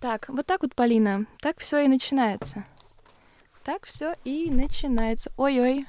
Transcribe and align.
Так, 0.00 0.30
вот 0.30 0.46
так 0.46 0.62
вот, 0.62 0.74
Полина, 0.74 1.26
так 1.42 1.58
все 1.58 1.80
и 1.84 1.88
начинается. 1.88 2.64
Так 3.64 3.84
все 3.84 4.14
и 4.24 4.50
начинается. 4.50 5.30
Ой-ой. 5.36 5.84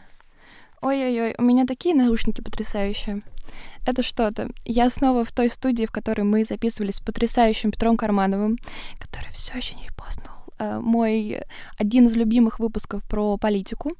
Ой-ой-ой, 0.81 1.35
у 1.37 1.43
меня 1.43 1.65
такие 1.65 1.95
наушники 1.95 2.41
потрясающие. 2.41 3.21
Это 3.85 4.03
что-то. 4.03 4.49
Я 4.65 4.89
снова 4.89 5.23
в 5.23 5.31
той 5.31 5.49
студии, 5.49 5.85
в 5.85 5.91
которой 5.91 6.23
мы 6.23 6.43
записывались 6.43 6.95
с 6.95 6.99
потрясающим 6.99 7.71
Петром 7.71 7.95
Кармановым, 7.95 8.57
который 8.99 9.31
все 9.31 9.55
еще 9.57 9.75
не 9.75 9.89
познал 9.95 10.45
э, 10.59 10.79
мой 10.81 11.43
один 11.77 12.07
из 12.07 12.15
любимых 12.17 12.59
выпусков 12.59 13.03
про 13.07 13.37
политику. 13.37 13.93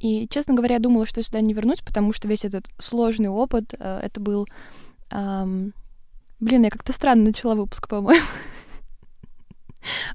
И, 0.00 0.26
честно 0.28 0.54
говоря, 0.54 0.74
я 0.74 0.80
думала, 0.80 1.06
что 1.06 1.22
сюда 1.22 1.40
не 1.40 1.54
вернусь, 1.54 1.80
потому 1.80 2.12
что 2.12 2.26
весь 2.26 2.44
этот 2.44 2.66
сложный 2.78 3.28
опыт, 3.28 3.72
э, 3.78 4.00
это 4.02 4.20
был... 4.20 4.48
Эм... 5.12 5.74
Блин, 6.40 6.64
я 6.64 6.70
как-то 6.70 6.92
странно 6.92 7.26
начала 7.26 7.54
выпуск, 7.54 7.88
по-моему. 7.88 8.20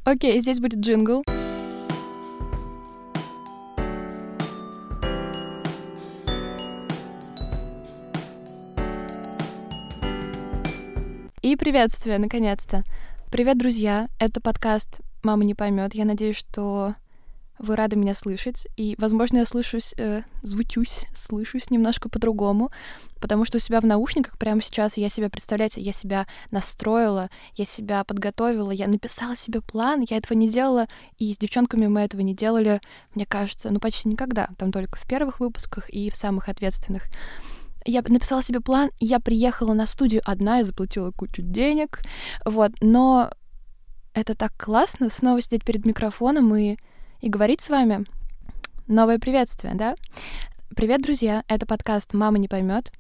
Окей, 0.04 0.40
здесь 0.40 0.60
будет 0.60 0.80
джингл. 0.80 1.24
И 11.42 11.56
приветствие, 11.56 12.18
наконец-то. 12.20 12.84
Привет, 13.32 13.58
друзья. 13.58 14.08
Это 14.20 14.42
подкаст 14.42 15.02
«Мама 15.24 15.46
не 15.46 15.56
поймет». 15.56 15.96
Я 15.96 16.06
надеюсь, 16.06 16.38
что 16.38 16.96
вы 17.60 17.76
рады 17.76 17.96
меня 17.96 18.16
слышать. 18.16 18.68
И, 18.78 18.96
возможно, 18.98 19.40
я 19.40 19.46
слышусь, 19.46 19.94
э, 19.98 20.24
звучусь, 20.42 21.06
слышусь 21.14 21.70
немножко 21.70 22.10
по-другому, 22.10 22.72
потому 23.20 23.46
что 23.46 23.58
у 23.58 23.60
себя 23.60 23.82
в 23.82 23.86
наушниках 23.86 24.38
прямо 24.38 24.62
сейчас 24.62 24.98
я 24.98 25.10
себя, 25.10 25.30
представляете, 25.30 25.82
я 25.82 25.92
себя 25.92 26.26
настроила, 26.52 27.30
я 27.56 27.66
себя 27.66 28.04
подготовила, 28.06 28.72
я 28.72 28.88
написала 28.88 29.36
себе 29.36 29.62
план, 29.62 30.06
я 30.10 30.18
этого 30.18 30.38
не 30.38 30.50
делала, 30.50 30.88
и 31.18 31.34
с 31.34 31.38
девчонками 31.38 31.88
мы 31.88 32.02
этого 32.02 32.22
не 32.22 32.34
делали, 32.34 32.80
мне 33.14 33.26
кажется, 33.26 33.70
ну 33.70 33.80
почти 33.80 34.08
никогда, 34.08 34.50
там 34.58 34.72
только 34.72 34.98
в 34.98 35.06
первых 35.06 35.40
выпусках 35.40 35.90
и 35.90 36.10
в 36.10 36.16
самых 36.16 36.48
ответственных. 36.48 37.04
Я 37.86 38.02
написала 38.02 38.42
себе 38.42 38.62
план, 38.62 38.92
я 39.00 39.20
приехала 39.20 39.74
на 39.74 39.86
студию 39.86 40.22
одна 40.26 40.62
и 40.62 40.64
заплатила 40.64 41.12
кучу 41.12 41.42
денег, 41.42 42.00
вот, 42.46 42.72
но 42.82 43.32
это 44.14 44.34
так 44.36 44.54
классно, 44.58 45.10
снова 45.10 45.42
сидеть 45.42 45.66
перед 45.66 45.86
микрофоном 45.86 46.56
и 46.56 46.78
и 47.22 47.30
говорить 47.30 47.62
с 47.62 47.70
вами. 47.70 48.06
Новое 48.88 49.20
приветствие, 49.20 49.74
да? 49.76 49.96
Привет, 50.76 51.02
друзья! 51.02 51.44
Это 51.48 51.66
подкаст 51.66 52.14
«Мама 52.14 52.38
не 52.38 52.48
поймет». 52.48 52.92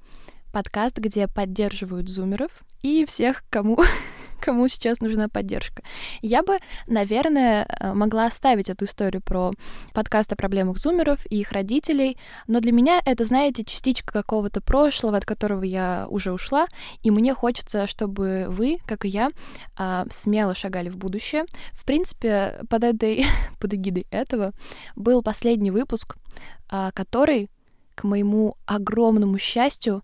Подкаст, 0.51 0.97
где 0.97 1.27
поддерживают 1.27 2.09
зумеров 2.09 2.51
и 2.81 3.05
всех, 3.05 3.43
кому 3.49 3.77
кому 4.41 4.67
сейчас 4.67 5.01
нужна 5.01 5.27
поддержка. 5.27 5.83
Я 6.21 6.43
бы, 6.43 6.57
наверное, 6.87 7.65
э, 7.67 7.93
могла 7.93 8.25
оставить 8.25 8.69
эту 8.69 8.85
историю 8.85 9.21
про 9.21 9.51
подкаст 9.93 10.31
о 10.33 10.35
проблемах 10.35 10.77
зумеров 10.77 11.19
и 11.29 11.39
их 11.39 11.51
родителей, 11.51 12.17
но 12.47 12.59
для 12.59 12.71
меня 12.71 13.01
это, 13.05 13.25
знаете, 13.25 13.63
частичка 13.63 14.11
какого-то 14.11 14.61
прошлого, 14.61 15.17
от 15.17 15.25
которого 15.25 15.63
я 15.63 16.07
уже 16.09 16.31
ушла, 16.31 16.67
и 17.03 17.11
мне 17.11 17.33
хочется, 17.33 17.87
чтобы 17.87 18.45
вы, 18.49 18.79
как 18.85 19.05
и 19.05 19.09
я, 19.09 19.29
а, 19.75 20.05
смело 20.11 20.55
шагали 20.55 20.89
в 20.89 20.97
будущее. 20.97 21.45
В 21.73 21.85
принципе, 21.85 22.59
под 22.69 22.83
этой, 22.83 23.25
под 23.59 23.73
эгидой 23.73 24.05
этого 24.11 24.53
был 24.95 25.21
последний 25.21 25.71
выпуск, 25.71 26.15
а, 26.69 26.91
который 26.91 27.49
к 27.95 28.05
моему 28.05 28.55
огромному 28.65 29.37
счастью 29.37 30.03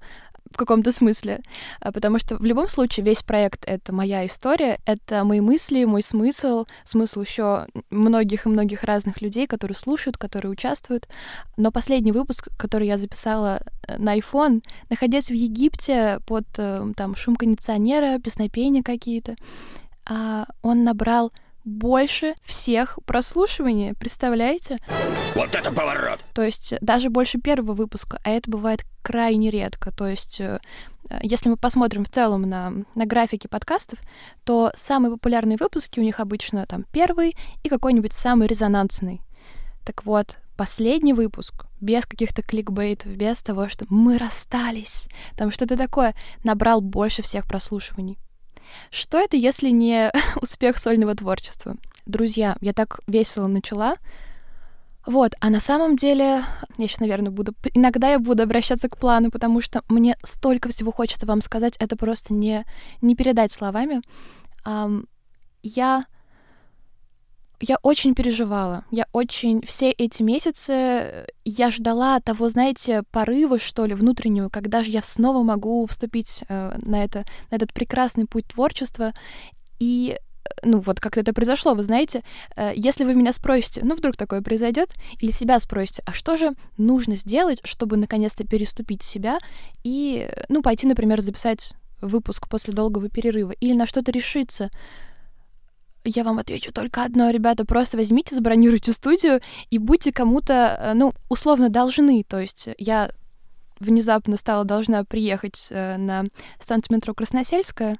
в 0.51 0.57
каком-то 0.57 0.91
смысле, 0.91 1.41
а, 1.79 1.91
потому 1.91 2.19
что 2.19 2.38
в 2.38 2.45
любом 2.45 2.67
случае 2.67 3.05
весь 3.05 3.23
проект— 3.23 3.63
это 3.67 3.93
моя 3.93 4.25
история, 4.25 4.79
это 4.85 5.23
мои 5.23 5.41
мысли, 5.41 5.83
мой 5.85 6.01
смысл, 6.01 6.65
смысл 6.83 7.21
еще 7.21 7.67
многих 7.89 8.45
и 8.45 8.49
многих 8.49 8.83
разных 8.83 9.21
людей, 9.21 9.47
которые 9.47 9.75
слушают, 9.75 10.17
которые 10.17 10.51
участвуют. 10.51 11.07
Но 11.57 11.71
последний 11.71 12.11
выпуск, 12.11 12.49
который 12.57 12.88
я 12.88 12.97
записала 12.97 13.61
э, 13.88 13.97
на 13.97 14.17
iPhone, 14.17 14.63
находясь 14.89 15.29
в 15.29 15.34
Египте 15.34 16.19
под 16.25 16.45
э, 16.57 16.91
там 16.95 17.16
шум 17.16 17.35
кондиционера, 17.35 18.19
песнопения 18.19 18.84
какие-то, 18.84 19.35
а, 20.07 20.45
он 20.61 20.84
набрал 20.84 21.31
больше 21.66 22.36
всех 22.44 23.00
прослушиваний, 23.06 23.94
представляете? 23.96 24.78
Вот 25.34 25.53
это 25.56 25.72
поворот! 25.72 26.20
То 26.34 26.44
есть 26.44 26.76
даже 26.80 27.09
больше 27.09 27.40
первого 27.40 27.74
выпуска, 27.74 28.20
а 28.24 28.30
это 28.30 28.50
бывает 28.50 28.86
крайне 29.02 29.50
редко. 29.50 29.92
То 29.92 30.08
есть 30.08 30.40
э, 30.40 30.59
если 31.22 31.50
мы 31.50 31.58
посмотрим 31.58 32.06
в 32.06 32.09
целом 32.09 32.44
на, 32.44 32.72
на 32.94 33.06
графики 33.06 33.48
подкастов, 33.48 34.00
то 34.44 34.72
самые 34.76 35.12
популярные 35.12 35.58
выпуски 35.58 36.00
у 36.00 36.03
них 36.03 36.20
обычно 36.20 36.66
там 36.66 36.86
первый 36.92 37.36
и 37.64 37.70
какой-нибудь 37.70 38.14
самый 38.14 38.47
резонансный. 38.47 39.22
Так 39.86 40.06
вот, 40.06 40.38
последний 40.58 41.14
выпуск, 41.14 41.66
без 41.82 42.06
каких-то 42.06 42.42
кликбейтов, 42.42 43.12
без 43.12 43.42
того, 43.42 43.70
что 43.70 43.86
мы 43.90 44.18
расстались, 44.18 45.08
там 45.36 45.52
что-то 45.52 45.78
такое, 45.78 46.16
набрал 46.44 46.82
больше 46.82 47.22
всех 47.22 47.46
прослушиваний. 47.46 48.18
Что 48.92 49.20
это, 49.20 49.38
если 49.38 49.70
не 49.70 50.12
успех 50.42 50.78
сольного 50.78 51.16
творчества? 51.16 51.76
Друзья, 52.06 52.58
я 52.62 52.74
так 52.74 53.00
весело 53.08 53.48
начала. 53.48 53.96
Вот, 55.06 55.34
а 55.40 55.50
на 55.50 55.59
самом 55.59 55.96
деле, 55.96 56.44
я 56.78 56.88
сейчас, 56.88 57.00
наверное, 57.00 57.31
буду... 57.31 57.53
Иногда 57.74 58.12
я 58.12 58.20
буду 58.20 58.42
обращаться 58.42 58.90
к 58.90 58.98
плану, 58.98 59.30
потому 59.30 59.62
что 59.62 59.84
мне 59.88 60.18
столько 60.24 60.70
всего 60.70 60.92
хочется 60.92 61.28
вам 61.28 61.42
сказать, 61.42 61.76
это 61.80 61.96
просто 61.96 62.34
не, 62.34 62.66
не 63.02 63.16
передать 63.16 63.52
словами. 63.52 64.02
Um, 64.66 65.06
я 65.62 66.06
я 67.59 67.77
очень 67.81 68.16
переживала. 68.16 68.85
Я 68.91 69.07
очень... 69.11 69.61
Все 69.66 69.91
эти 69.91 70.23
месяцы 70.23 70.73
э, 70.73 71.27
я 71.45 71.71
ждала 71.71 72.19
того, 72.19 72.49
знаете, 72.49 73.03
порыва, 73.11 73.59
что 73.59 73.85
ли, 73.85 73.93
внутреннего, 73.93 74.49
когда 74.49 74.83
же 74.83 74.91
я 74.91 75.01
снова 75.01 75.43
могу 75.43 75.85
вступить 75.85 76.43
э, 76.47 76.77
на, 76.83 77.03
это, 77.03 77.25
на 77.51 77.55
этот 77.55 77.73
прекрасный 77.73 78.25
путь 78.25 78.47
творчества. 78.47 79.13
И 79.79 80.17
э, 80.17 80.49
ну 80.63 80.79
вот 80.79 80.99
как 80.99 81.17
это 81.17 81.33
произошло, 81.33 81.73
вы 81.73 81.83
знаете, 81.83 82.23
э, 82.55 82.73
если 82.75 83.03
вы 83.03 83.16
меня 83.16 83.33
спросите, 83.33 83.81
ну 83.83 83.95
вдруг 83.95 84.17
такое 84.17 84.41
произойдет, 84.41 84.93
или 85.19 85.31
себя 85.31 85.59
спросите, 85.59 86.03
а 86.05 86.13
что 86.13 86.37
же 86.37 86.53
нужно 86.77 87.16
сделать, 87.16 87.61
чтобы 87.63 87.97
наконец-то 87.97 88.45
переступить 88.45 89.03
себя 89.03 89.39
и, 89.83 90.27
э, 90.29 90.45
ну, 90.49 90.61
пойти, 90.61 90.87
например, 90.87 91.22
записать 91.22 91.73
выпуск 92.01 92.49
после 92.49 92.73
долгого 92.73 93.09
перерыва, 93.09 93.51
или 93.51 93.73
на 93.73 93.85
что-то 93.87 94.11
решиться, 94.11 94.69
я 96.05 96.23
вам 96.23 96.39
отвечу 96.39 96.71
только 96.71 97.03
одно, 97.03 97.29
ребята, 97.29 97.66
просто 97.66 97.97
возьмите, 97.97 98.35
забронируйте 98.35 98.93
студию 98.93 99.41
и 99.69 99.77
будьте 99.77 100.11
кому-то, 100.11 100.77
э, 100.79 100.93
ну, 100.93 101.13
условно 101.29 101.69
должны. 101.69 102.23
То 102.23 102.39
есть 102.39 102.69
я 102.77 103.09
внезапно 103.79 104.38
стала 104.38 104.63
должна 104.63 105.03
приехать 105.03 105.67
э, 105.69 105.97
на 105.97 106.25
станцию 106.59 106.97
метро 106.97 107.13
Красносельская, 107.13 107.97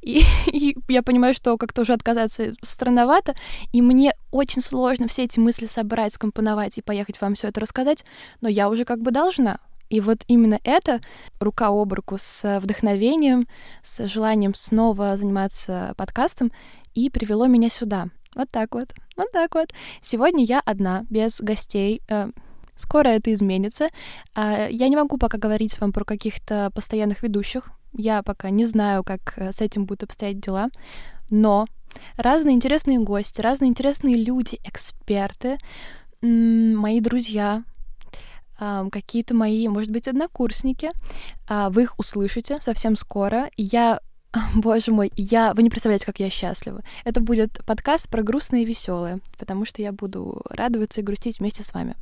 и, 0.00 0.22
и 0.46 0.76
я 0.88 1.02
понимаю, 1.02 1.34
что 1.34 1.56
как-то 1.56 1.82
уже 1.82 1.92
отказаться 1.92 2.52
странновато, 2.62 3.34
и 3.72 3.82
мне 3.82 4.14
очень 4.30 4.62
сложно 4.62 5.08
все 5.08 5.24
эти 5.24 5.38
мысли 5.38 5.66
собрать, 5.66 6.14
скомпоновать 6.14 6.78
и 6.78 6.82
поехать 6.82 7.20
вам 7.20 7.34
все 7.34 7.48
это 7.48 7.60
рассказать, 7.60 8.04
но 8.40 8.48
я 8.48 8.68
уже 8.68 8.84
как 8.84 9.00
бы 9.00 9.10
должна. 9.10 9.58
И 9.90 10.00
вот 10.00 10.22
именно 10.26 10.58
это 10.64 11.02
рука 11.38 11.68
об 11.68 11.92
руку 11.92 12.16
с 12.18 12.58
вдохновением, 12.60 13.46
с 13.82 14.06
желанием 14.08 14.54
снова 14.54 15.18
заниматься 15.18 15.92
подкастом 15.98 16.50
и 16.94 17.10
привело 17.10 17.46
меня 17.46 17.68
сюда. 17.68 18.08
Вот 18.34 18.50
так 18.50 18.74
вот, 18.74 18.92
вот 19.16 19.30
так 19.32 19.54
вот. 19.54 19.72
Сегодня 20.00 20.44
я 20.44 20.60
одна, 20.60 21.04
без 21.10 21.40
гостей. 21.40 22.02
Э, 22.08 22.30
скоро 22.76 23.08
это 23.08 23.32
изменится. 23.32 23.88
А, 24.34 24.68
я 24.68 24.88
не 24.88 24.96
могу 24.96 25.18
пока 25.18 25.38
говорить 25.38 25.78
вам 25.80 25.92
про 25.92 26.04
каких-то 26.04 26.70
постоянных 26.74 27.22
ведущих. 27.22 27.70
Я 27.92 28.22
пока 28.22 28.50
не 28.50 28.64
знаю, 28.64 29.04
как 29.04 29.34
э, 29.36 29.52
с 29.52 29.60
этим 29.60 29.84
будут 29.84 30.04
обстоять 30.04 30.40
дела. 30.40 30.68
Но 31.30 31.66
разные 32.16 32.54
интересные 32.54 32.98
гости, 33.00 33.40
разные 33.40 33.68
интересные 33.68 34.16
люди, 34.16 34.58
эксперты, 34.64 35.58
мои 36.22 37.00
друзья, 37.00 37.64
какие-то 38.58 39.34
мои, 39.34 39.66
может 39.66 39.90
быть, 39.90 40.06
однокурсники. 40.06 40.90
А, 41.48 41.68
вы 41.70 41.82
их 41.82 41.98
услышите 41.98 42.60
совсем 42.60 42.96
скоро. 42.96 43.50
Я 43.56 43.98
Боже 44.54 44.92
мой, 44.92 45.12
я... 45.16 45.52
Вы 45.54 45.62
не 45.62 45.70
представляете, 45.70 46.06
как 46.06 46.18
я 46.20 46.30
счастлива. 46.30 46.82
Это 47.04 47.20
будет 47.20 47.60
подкаст 47.66 48.10
про 48.10 48.22
грустное 48.22 48.60
и 48.60 48.64
веселое, 48.64 49.20
потому 49.38 49.64
что 49.64 49.82
я 49.82 49.92
буду 49.92 50.42
радоваться 50.48 51.00
и 51.00 51.04
грустить 51.04 51.38
вместе 51.38 51.62
с 51.62 51.74
вами. 51.74 51.96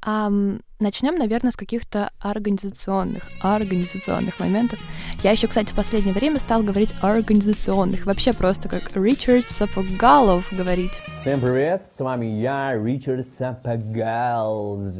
А, 0.00 0.30
начнем, 0.78 1.16
наверное, 1.16 1.50
с 1.50 1.56
каких-то 1.56 2.10
организационных, 2.20 3.24
организационных 3.42 4.38
моментов. 4.38 4.78
Я 5.24 5.32
еще, 5.32 5.48
кстати, 5.48 5.72
в 5.72 5.76
последнее 5.76 6.14
время 6.14 6.38
стал 6.38 6.62
говорить 6.62 6.94
организационных, 7.02 8.06
вообще 8.06 8.32
просто 8.32 8.68
как 8.68 8.94
Ричард 8.96 9.48
Сапогалов 9.48 10.46
говорить. 10.52 11.00
Всем 11.22 11.40
привет, 11.40 11.90
с 11.96 11.98
вами 11.98 12.26
я, 12.26 12.74
Ричард 12.74 13.26
Сапогалов. 13.36 14.94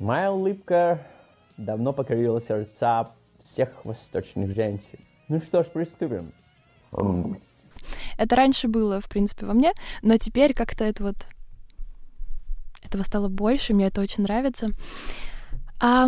Моя 0.00 0.32
улыбка 0.32 1.00
давно 1.56 1.92
покорила 1.92 2.40
сердца 2.40 3.12
всех 3.58 3.84
восточных 3.84 4.54
женщин. 4.54 5.00
Ну 5.26 5.40
что 5.40 5.64
ж, 5.64 5.66
приступим. 5.66 6.32
Это 8.16 8.36
раньше 8.36 8.68
было, 8.68 9.00
в 9.00 9.08
принципе, 9.08 9.46
во 9.46 9.52
мне, 9.52 9.72
но 10.00 10.16
теперь 10.16 10.54
как-то 10.54 10.84
это 10.84 11.02
вот... 11.02 11.16
Этого 12.84 13.02
стало 13.02 13.28
больше, 13.28 13.74
мне 13.74 13.88
это 13.88 14.00
очень 14.00 14.22
нравится. 14.22 14.68
А, 15.80 16.06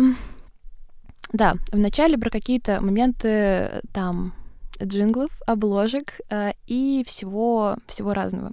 да, 1.33 1.55
вначале 1.73 2.17
про 2.17 2.29
какие-то 2.29 2.79
моменты 2.79 3.81
там 3.93 4.33
джинглов, 4.81 5.31
обложек 5.45 6.21
э, 6.29 6.53
и 6.67 7.03
всего, 7.05 7.75
всего 7.87 8.13
разного. 8.13 8.51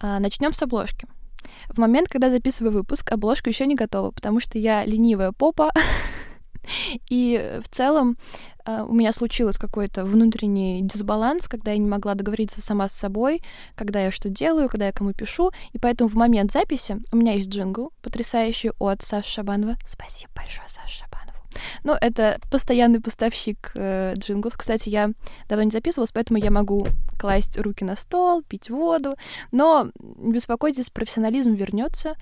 Э, 0.00 0.18
начнем 0.20 0.54
с 0.54 0.62
обложки. 0.62 1.06
В 1.68 1.78
момент, 1.78 2.08
когда 2.08 2.30
записываю 2.30 2.72
выпуск, 2.72 3.12
обложка 3.12 3.50
еще 3.50 3.66
не 3.66 3.74
готова, 3.74 4.10
потому 4.10 4.40
что 4.40 4.58
я 4.58 4.86
ленивая 4.86 5.32
попа. 5.32 5.70
И 7.10 7.60
в 7.62 7.68
целом 7.68 8.16
э, 8.64 8.82
у 8.82 8.92
меня 8.92 9.12
случилось 9.12 9.58
какой-то 9.58 10.04
внутренний 10.04 10.82
дисбаланс, 10.82 11.48
когда 11.48 11.72
я 11.72 11.78
не 11.78 11.86
могла 11.86 12.14
договориться 12.14 12.60
сама 12.60 12.88
с 12.88 12.92
собой, 12.92 13.42
когда 13.74 14.02
я 14.02 14.10
что 14.10 14.28
делаю, 14.28 14.68
когда 14.68 14.86
я 14.86 14.92
кому 14.92 15.12
пишу. 15.12 15.50
И 15.72 15.78
поэтому 15.78 16.08
в 16.08 16.14
момент 16.14 16.52
записи 16.52 16.98
у 17.12 17.16
меня 17.16 17.34
есть 17.34 17.48
джингл 17.48 17.92
потрясающий 18.02 18.72
от 18.78 19.02
Саши 19.02 19.30
Шабанова. 19.30 19.76
Спасибо 19.86 20.32
большое, 20.34 20.68
Саша 20.68 21.04
Шабанова. 21.04 21.36
Ну, 21.84 21.94
это 22.00 22.38
постоянный 22.50 23.00
поставщик 23.00 23.72
э, 23.74 24.14
джинглов. 24.16 24.56
Кстати, 24.56 24.88
я 24.88 25.10
давно 25.48 25.64
не 25.64 25.70
записывалась, 25.70 26.12
поэтому 26.12 26.38
я 26.38 26.50
могу 26.50 26.86
класть 27.18 27.58
руки 27.58 27.84
на 27.84 27.96
стол, 27.96 28.42
пить 28.42 28.70
воду. 28.70 29.16
Но 29.52 29.90
не 29.98 30.32
беспокойтесь, 30.32 30.90
профессионализм 30.90 31.54
вернется. 31.54 32.14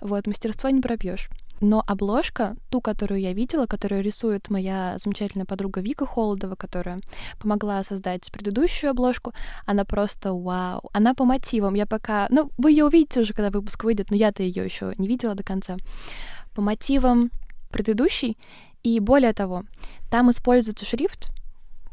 Вот, 0.00 0.26
мастерство 0.26 0.68
не 0.70 0.80
пропьешь. 0.80 1.28
Но 1.62 1.84
обложка, 1.86 2.56
ту, 2.70 2.80
которую 2.80 3.20
я 3.20 3.32
видела, 3.32 3.66
которую 3.66 4.02
рисует 4.02 4.50
моя 4.50 4.96
замечательная 4.98 5.46
подруга 5.46 5.80
Вика 5.80 6.04
Холодова, 6.04 6.56
которая 6.56 6.98
помогла 7.40 7.84
создать 7.84 8.30
предыдущую 8.32 8.90
обложку, 8.90 9.32
она 9.64 9.84
просто 9.84 10.34
вау. 10.34 10.90
Она 10.92 11.14
по 11.14 11.24
мотивам. 11.24 11.74
Я 11.74 11.86
пока... 11.86 12.26
Ну, 12.30 12.50
вы 12.58 12.72
ее 12.72 12.84
увидите 12.84 13.20
уже, 13.20 13.32
когда 13.32 13.50
выпуск 13.50 13.84
выйдет, 13.84 14.10
но 14.10 14.16
я-то 14.16 14.42
ее 14.42 14.64
еще 14.64 14.92
не 14.98 15.06
видела 15.06 15.36
до 15.36 15.44
конца. 15.44 15.76
По 16.52 16.62
мотивам 16.62 17.30
предыдущей 17.70 18.36
и 18.82 18.98
более 18.98 19.32
того, 19.32 19.62
там 20.10 20.30
используется 20.30 20.84
шрифт, 20.84 21.28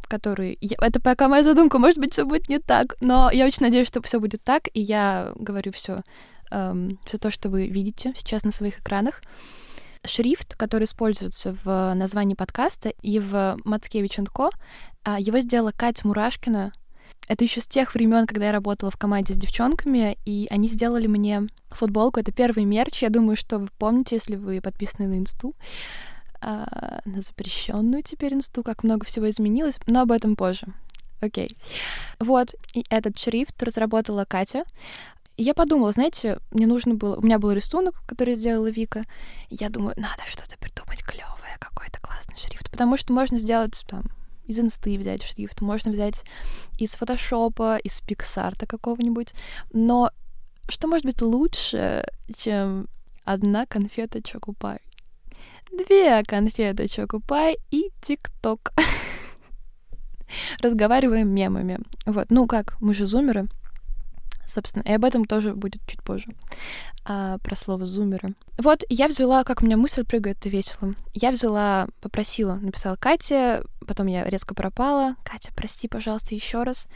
который... 0.08 0.58
Это 0.82 1.00
пока 1.00 1.28
моя 1.28 1.44
задумка, 1.44 1.78
может 1.78 2.00
быть, 2.00 2.14
все 2.14 2.26
будет 2.26 2.50
не 2.50 2.58
так, 2.58 2.96
но 3.02 3.30
я 3.32 3.46
очень 3.46 3.64
надеюсь, 3.64 3.88
что 3.88 4.02
все 4.02 4.20
будет 4.20 4.44
так, 4.44 4.64
и 4.74 4.82
я 4.82 5.32
говорю 5.36 5.72
все, 5.72 6.02
эм, 6.52 7.00
все 7.06 7.18
то, 7.18 7.32
что 7.32 7.50
вы 7.50 7.68
видите 7.68 8.14
сейчас 8.16 8.44
на 8.44 8.52
своих 8.52 8.80
экранах. 8.80 9.22
Шрифт, 10.06 10.56
который 10.56 10.86
используется 10.86 11.56
в 11.64 11.94
названии 11.94 12.36
подкаста 12.36 12.90
и 13.02 13.20
в 13.20 13.58
Мацкевич 13.66 14.18
Ко, 14.34 14.50
а, 15.04 15.20
его 15.20 15.40
сделала 15.40 15.72
Катя 15.76 16.08
Мурашкина. 16.08 16.72
Это 17.28 17.44
еще 17.44 17.62
с 17.62 17.68
тех 17.68 17.94
времен, 17.94 18.26
когда 18.26 18.48
я 18.48 18.52
работала 18.52 18.90
в 18.90 18.98
команде 18.98 19.34
с 19.34 19.38
девчонками, 19.38 20.18
и 20.26 20.48
они 20.50 20.68
сделали 20.68 21.06
мне 21.08 21.44
футболку. 21.70 22.20
Это 22.20 22.32
первый 22.32 22.66
мерч. 22.66 23.04
Я 23.04 23.10
думаю, 23.10 23.36
что 23.36 23.60
вы 23.60 23.68
помните, 23.78 24.16
если 24.16 24.36
вы 24.36 24.62
подписаны 24.62 25.08
на 25.08 25.18
инсту 25.20 25.54
а, 26.42 27.02
на 27.06 27.22
запрещенную 27.22 28.02
теперь 28.02 28.34
инсту, 28.34 28.64
как 28.64 28.84
много 28.84 29.06
всего 29.06 29.30
изменилось, 29.30 29.80
но 29.88 30.02
об 30.02 30.12
этом 30.12 30.36
позже. 30.36 30.68
Окей. 31.22 31.56
Вот, 32.20 32.56
и 32.74 32.84
этот 32.90 33.20
шрифт 33.20 33.62
разработала 33.62 34.26
Катя. 34.26 34.64
И 35.40 35.44
я 35.44 35.54
подумала, 35.54 35.94
знаете, 35.94 36.38
мне 36.52 36.68
нужно 36.68 36.96
было... 36.96 37.16
У 37.16 37.22
меня 37.22 37.40
был 37.40 37.54
рисунок, 37.54 38.04
который 38.06 38.36
сделала 38.36 38.70
Вика. 38.70 39.06
И 39.48 39.56
я 39.58 39.70
думаю, 39.70 39.94
надо 39.96 40.24
что-то 40.28 40.58
придумать 40.58 41.02
клевое, 41.02 41.56
какой-то 41.60 41.98
классный 42.02 42.36
шрифт. 42.36 42.70
Потому 42.70 42.98
что 42.98 43.14
можно 43.14 43.40
сделать 43.40 43.86
там 43.88 44.04
из 44.48 44.60
инсты 44.60 44.98
взять 44.98 45.24
шрифт, 45.24 45.62
можно 45.62 45.94
взять 45.94 46.26
из 46.78 46.94
фотошопа, 46.96 47.78
из 47.78 48.02
пиксарта 48.02 48.68
какого-нибудь. 48.68 49.34
Но 49.72 50.12
что 50.68 50.90
может 50.90 51.06
быть 51.06 51.22
лучше, 51.22 52.04
чем 52.36 52.90
одна 53.24 53.66
конфета 53.66 54.22
Чокупай? 54.22 54.80
две 55.72 56.22
конфеты 56.24 56.90
Чокупай 56.90 57.56
и 57.72 57.92
ТикТок. 58.02 58.74
Разговариваем 60.62 61.30
мемами. 61.30 61.80
Вот, 62.06 62.30
ну 62.30 62.46
как, 62.46 62.76
мы 62.82 62.94
же 62.94 63.06
зумеры. 63.06 63.48
Собственно, 64.50 64.82
и 64.84 64.92
об 64.92 65.06
этом 65.06 65.26
тоже 65.26 65.54
будет 65.54 65.82
чуть 65.86 66.02
позже. 66.02 66.34
А, 67.06 67.38
про 67.38 67.56
слово 67.56 67.86
зумеры. 67.86 68.34
Вот, 68.58 68.84
я 68.90 69.08
взяла, 69.08 69.44
как 69.44 69.62
у 69.62 69.66
меня 69.66 69.78
мысль 69.78 70.04
прыгает, 70.04 70.38
это 70.40 70.50
весело. 70.50 70.96
Я 71.14 71.32
взяла, 71.32 71.88
попросила, 72.02 72.56
написала 72.56 72.96
Кате, 72.96 73.62
потом 73.88 74.08
я 74.08 74.26
резко 74.26 74.56
пропала. 74.56 75.16
Катя, 75.24 75.52
прости, 75.56 75.88
пожалуйста, 75.88 76.34
еще 76.34 76.64
раз. 76.64 76.88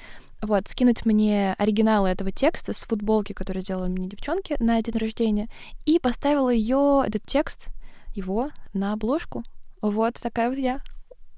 Вот, 0.41 0.67
скинуть 0.67 1.05
мне 1.05 1.53
оригиналы 1.57 2.09
этого 2.09 2.31
текста 2.31 2.73
с 2.73 2.83
футболки, 2.85 3.33
которую 3.33 3.61
сделали 3.63 3.89
мне 3.89 4.07
девчонки 4.07 4.57
на 4.59 4.81
день 4.81 4.97
рождения, 4.97 5.47
и 5.85 5.99
поставила 5.99 6.49
ее, 6.49 7.03
этот 7.05 7.23
текст, 7.25 7.67
его 8.15 8.49
на 8.73 8.93
обложку. 8.93 9.43
Вот 9.81 10.15
такая 10.15 10.49
вот 10.49 10.57
я 10.57 10.81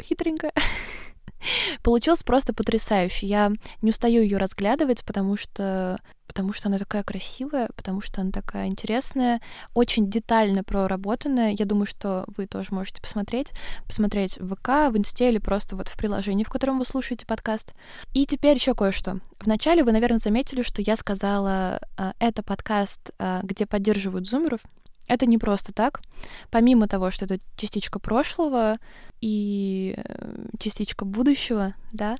хитренькая. 0.02 0.54
Получилось 1.84 2.24
просто 2.24 2.54
потрясающе. 2.54 3.28
Я 3.28 3.52
не 3.82 3.90
устаю 3.90 4.22
ее 4.22 4.38
разглядывать, 4.38 5.04
потому 5.06 5.38
что 5.38 6.00
потому 6.28 6.52
что 6.52 6.68
она 6.68 6.78
такая 6.78 7.02
красивая, 7.04 7.70
потому 7.78 8.02
что 8.02 8.20
она 8.20 8.32
такая 8.32 8.68
интересная, 8.68 9.40
очень 9.74 10.10
детально 10.10 10.66
проработанная. 10.66 11.56
Я 11.58 11.66
думаю, 11.66 11.86
что 11.86 12.26
вы 12.36 12.46
тоже 12.46 12.70
можете 12.72 13.02
посмотреть, 13.02 13.52
посмотреть 13.88 14.38
в 14.38 14.54
ВК, 14.54 14.92
в 14.92 14.98
Инсте 14.98 15.30
или 15.30 15.38
просто 15.38 15.78
вот 15.78 15.88
в 15.88 15.96
приложении, 15.96 16.44
в 16.44 16.50
котором 16.50 16.80
вы 16.80 16.86
слушаете 16.86 17.26
подкаст. 17.26 17.74
И 18.14 18.26
теперь 18.26 18.58
еще 18.58 18.76
кое-что. 18.76 19.20
Вначале 19.40 19.84
вы, 19.84 19.94
наверное, 19.94 20.20
заметили, 20.20 20.62
что 20.62 20.82
я 20.82 20.98
сказала, 20.98 21.80
а, 21.96 22.14
это 22.20 22.44
подкаст, 22.44 23.12
а, 23.18 23.40
где 23.44 23.66
поддерживают 23.66 24.28
зумеров. 24.28 24.60
Это 25.08 25.26
не 25.26 25.38
просто 25.38 25.74
так. 25.74 26.02
Помимо 26.50 26.88
того, 26.88 27.12
что 27.12 27.26
это 27.26 27.40
частичка 27.58 28.00
прошлого 28.00 28.78
и 29.22 29.96
э, 29.98 30.46
частичка 30.60 31.06
будущего, 31.06 31.76
да, 31.92 32.18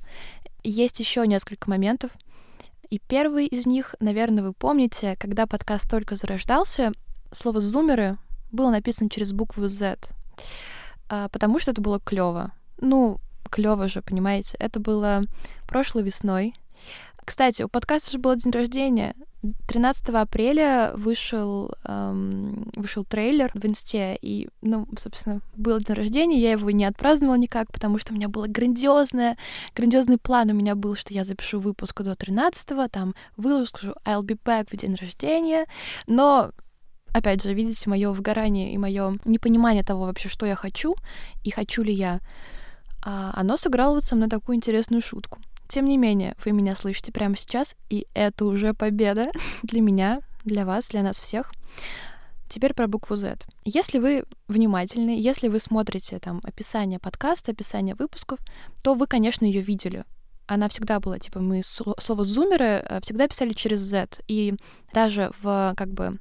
есть 0.64 1.00
еще 1.00 1.26
несколько 1.26 1.70
моментов. 1.70 2.12
И 2.90 3.00
первый 3.00 3.48
из 3.48 3.66
них, 3.66 3.96
наверное, 4.00 4.44
вы 4.44 4.54
помните, 4.54 5.16
когда 5.20 5.48
подкаст 5.48 5.90
только 5.90 6.16
зарождался, 6.16 6.92
слово 7.32 7.60
«зумеры» 7.60 8.18
было 8.52 8.70
написано 8.70 9.10
через 9.10 9.34
букву 9.34 9.68
Z, 9.68 9.98
а, 11.10 11.30
потому 11.30 11.60
что 11.60 11.72
это 11.72 11.82
было 11.82 12.00
клево. 12.00 12.52
Ну, 12.80 13.20
клево 13.50 13.88
же, 13.88 14.02
понимаете. 14.02 14.56
Это 14.60 14.80
было 14.80 15.24
прошлой 15.68 16.04
весной. 16.04 16.56
Кстати, 17.26 17.64
у 17.64 17.68
подкаста 17.68 18.12
же 18.12 18.20
был 18.20 18.36
день 18.36 18.52
рождения. 18.52 19.16
13 19.68 20.10
апреля 20.10 20.94
вышел, 20.96 21.72
эм, 21.84 22.72
вышел 22.76 23.04
трейлер 23.04 23.52
в 23.54 23.66
инсте, 23.66 24.18
и, 24.22 24.48
ну, 24.62 24.88
собственно, 24.98 25.42
был 25.56 25.80
день 25.80 25.96
рождения, 25.96 26.40
я 26.40 26.52
его 26.52 26.70
не 26.70 26.86
отпраздновала 26.86 27.36
никак, 27.36 27.72
потому 27.72 27.98
что 27.98 28.14
у 28.14 28.16
меня 28.16 28.28
было 28.28 28.48
грандиозное, 28.48 29.38
грандиозный 29.76 30.18
план 30.18 30.52
у 30.52 30.54
меня 30.54 30.76
был, 30.76 30.96
что 30.96 31.14
я 31.14 31.26
запишу 31.26 31.60
выпуск 31.60 32.02
до 32.02 32.16
13 32.16 32.92
там 32.92 33.16
выложу 33.38 33.96
I'll 34.06 34.22
be 34.22 34.40
back 34.44 34.68
в 34.72 34.78
день 34.78 34.96
рождения, 34.96 35.66
но 36.08 36.52
опять 37.12 37.44
же, 37.44 37.54
видите, 37.54 37.90
мое 37.90 38.12
выгорание 38.12 38.74
и 38.74 38.78
мое 38.78 39.18
непонимание 39.26 39.84
того 39.84 40.06
вообще, 40.06 40.30
что 40.30 40.46
я 40.46 40.56
хочу 40.56 40.96
и 41.44 41.50
хочу 41.50 41.82
ли 41.84 41.94
я, 41.94 42.20
а 43.04 43.32
оно 43.36 43.58
сыграло 43.58 43.96
вот 43.96 44.04
со 44.04 44.16
мной 44.16 44.30
такую 44.30 44.56
интересную 44.58 45.02
шутку. 45.02 45.40
Тем 45.68 45.86
не 45.86 45.98
менее, 45.98 46.36
вы 46.46 46.52
меня 46.52 46.76
слышите 46.76 47.12
прямо 47.12 47.36
сейчас, 47.36 47.76
и 47.90 48.08
это 48.14 48.46
уже 48.46 48.74
победа 48.74 49.24
для 49.64 49.82
меня, 49.82 50.22
для 50.44 50.66
вас, 50.66 50.90
для 50.90 51.02
нас 51.02 51.20
всех. 51.20 51.52
Теперь 52.48 52.74
про 52.74 52.88
букву 52.88 53.16
Z. 53.16 53.38
Если 53.64 53.98
вы 53.98 54.24
внимательны, 54.48 55.20
если 55.20 55.48
вы 55.48 55.60
смотрите 55.60 56.20
там 56.20 56.42
описание 56.44 57.00
подкаста, 57.00 57.52
описание 57.52 57.96
выпусков, 57.96 58.40
то 58.84 58.94
вы, 58.94 59.08
конечно, 59.08 59.46
ее 59.46 59.62
видели. 59.62 60.06
Она 60.46 60.70
всегда 60.70 61.00
была, 61.00 61.18
типа, 61.18 61.40
мы 61.40 61.64
слово 61.64 62.24
«зумеры» 62.24 62.86
э, 62.88 63.00
всегда 63.02 63.28
писали 63.28 63.54
через 63.54 63.80
Z. 63.80 64.20
И 64.28 64.54
даже 64.94 65.32
в, 65.42 65.74
как 65.76 65.90
бы, 65.92 66.20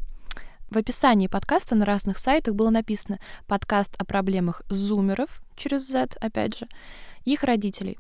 в 0.71 0.79
описании 0.79 1.27
подкаста 1.27 1.75
на 1.75 1.85
разных 1.85 2.17
сайтах 2.17 2.55
было 2.55 2.71
написано 2.71 3.19
«подкаст 3.47 3.95
о 3.99 4.07
проблемах 4.07 4.63
зумеров» 4.71 5.43
через 5.57 5.87
Z, 5.87 6.17
опять 6.21 6.57
же, 6.57 6.67
их 7.25 7.45
родителей. 7.45 7.99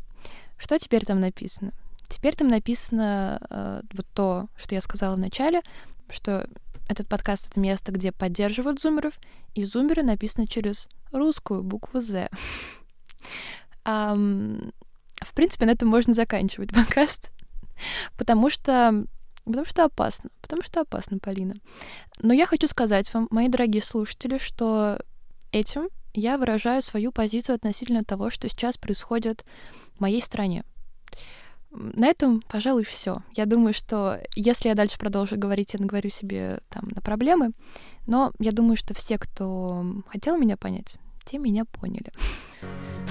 Что 0.65 0.79
теперь 0.79 1.05
там 1.05 1.21
написано? 1.21 1.75
Теперь 2.09 2.35
там 2.35 2.49
написано 2.49 3.39
э, 3.51 3.83
вот 3.93 4.07
то, 4.15 4.49
что 4.57 4.75
я 4.75 4.81
сказала 4.81 5.15
в 5.15 5.19
начале, 5.19 5.61
что 6.09 6.49
этот 6.89 7.07
подкаст— 7.07 7.49
это 7.51 7.61
место, 7.61 7.93
где 7.93 8.13
поддерживают 8.13 8.81
зумеров, 8.81 9.13
и 9.55 9.63
зумеры 9.65 10.03
написано 10.03 10.47
через 10.47 10.89
русскую 11.13 11.63
букву 11.63 12.01
«З». 12.01 12.31
В 13.85 15.35
принципе, 15.35 15.67
на 15.67 15.73
этом 15.73 15.89
можно 15.89 16.15
заканчивать 16.15 16.71
подкаст, 16.75 17.31
потому 18.17 18.49
что 18.49 19.05
Потому 19.45 19.67
что 19.67 19.85
опасно. 19.85 20.31
Потому 20.41 20.63
что 20.63 20.81
опасно, 20.81 21.19
Полина. 21.19 21.57
Но 22.21 22.33
я 22.33 22.47
хочу 22.47 22.67
сказать 22.69 23.13
вам, 23.13 23.29
мои 23.31 23.49
дорогие 23.49 23.83
слушатели, 23.83 24.39
что 24.39 24.99
этим 25.53 25.91
я 26.15 26.39
выражаю 26.39 26.81
свою 26.81 27.13
позицию 27.13 27.57
относительно 27.57 28.03
того, 28.05 28.31
что 28.31 28.49
сейчас 28.49 28.79
происходит 28.79 29.45
в 29.97 30.01
моей 30.01 30.21
стране. 30.21 30.65
На 31.71 32.07
этом, 32.07 32.41
пожалуй, 32.49 32.85
все. 32.85 33.19
Я 33.35 33.47
думаю, 33.47 33.75
что 33.75 34.21
если 34.37 34.69
я 34.69 34.75
дальше 34.75 34.97
продолжу 34.97 35.37
говорить, 35.37 35.75
я 35.75 35.81
наговорю 35.81 36.09
себе 36.09 36.61
там 36.69 36.89
на 36.95 37.01
проблемы, 37.01 37.51
но 38.07 38.33
я 38.39 38.53
думаю, 38.53 38.77
что 38.77 38.95
все, 38.95 39.19
кто 39.19 39.85
хотел 40.09 40.37
меня 40.37 40.57
понять, 40.57 40.99
те 41.25 41.39
меня 41.39 41.65
поняли. 41.65 42.13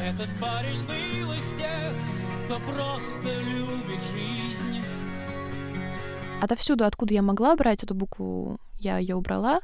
Этот 0.02 0.30
парень 0.40 0.82
был 0.88 1.34
из 1.34 1.60
тех, 1.60 1.94
кто 2.46 2.60
просто 2.72 3.42
любит 3.42 4.02
жизнь. 4.14 4.82
Отовсюду, 6.42 6.86
откуда 6.86 7.14
я 7.14 7.22
могла 7.22 7.56
брать 7.56 7.84
эту 7.84 7.96
букву, 7.96 8.60
я 8.80 8.98
ее 8.98 9.16
убрала. 9.16 9.60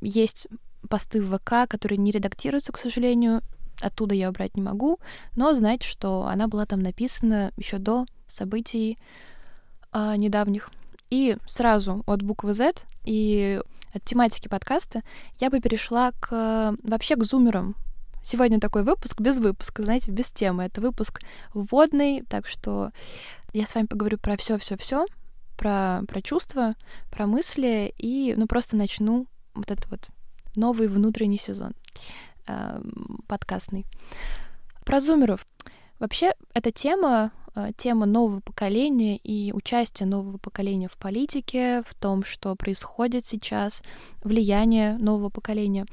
Есть 0.00 0.48
посты 0.88 1.22
в 1.22 1.38
ВК, 1.38 1.68
которые 1.68 1.98
не 1.98 2.10
редактируются, 2.10 2.72
к 2.72 2.78
сожалению, 2.78 3.42
оттуда 3.80 4.14
я 4.14 4.28
убрать 4.28 4.56
не 4.56 4.62
могу, 4.62 4.98
но 5.36 5.54
знайте, 5.54 5.86
что 5.86 6.26
она 6.26 6.48
была 6.48 6.66
там 6.66 6.80
написана 6.80 7.52
еще 7.56 7.78
до 7.78 8.06
событий 8.26 8.98
а, 9.92 10.16
недавних. 10.16 10.70
И 11.10 11.36
сразу 11.46 12.02
от 12.06 12.22
буквы 12.22 12.54
Z 12.54 12.74
и 13.04 13.60
от 13.92 14.04
тематики 14.04 14.48
подкаста 14.48 15.02
я 15.38 15.50
бы 15.50 15.60
перешла 15.60 16.12
к 16.18 16.74
вообще 16.82 17.16
к 17.16 17.24
зумерам. 17.24 17.76
Сегодня 18.22 18.58
такой 18.58 18.84
выпуск 18.84 19.20
без 19.20 19.38
выпуска, 19.38 19.82
знаете, 19.82 20.10
без 20.10 20.30
темы. 20.30 20.64
Это 20.64 20.80
выпуск 20.80 21.20
вводный, 21.52 22.22
так 22.22 22.46
что 22.46 22.90
я 23.52 23.66
с 23.66 23.74
вами 23.74 23.86
поговорю 23.86 24.18
про 24.18 24.36
все, 24.36 24.58
все, 24.58 24.76
все, 24.78 25.06
про, 25.56 26.02
про 26.08 26.22
чувства, 26.22 26.74
про 27.10 27.26
мысли 27.26 27.94
и 27.98 28.34
ну 28.36 28.46
просто 28.46 28.76
начну 28.76 29.26
вот 29.54 29.70
этот 29.70 29.88
вот 29.90 30.08
новый 30.56 30.88
внутренний 30.88 31.38
сезон 31.38 31.72
э, 32.46 32.80
подкастный. 33.26 33.86
Про 34.84 35.00
зумеров. 35.00 35.46
Вообще, 35.98 36.34
эта 36.52 36.70
тема, 36.70 37.32
э, 37.54 37.70
тема 37.76 38.04
нового 38.06 38.40
поколения 38.40 39.16
и 39.16 39.52
участие 39.52 40.06
нового 40.06 40.38
поколения 40.38 40.88
в 40.88 40.98
политике, 40.98 41.82
в 41.86 41.94
том, 41.94 42.24
что 42.24 42.54
происходит 42.56 43.24
сейчас, 43.24 43.82
влияние 44.22 44.98
нового 44.98 45.30
поколения, 45.30 45.86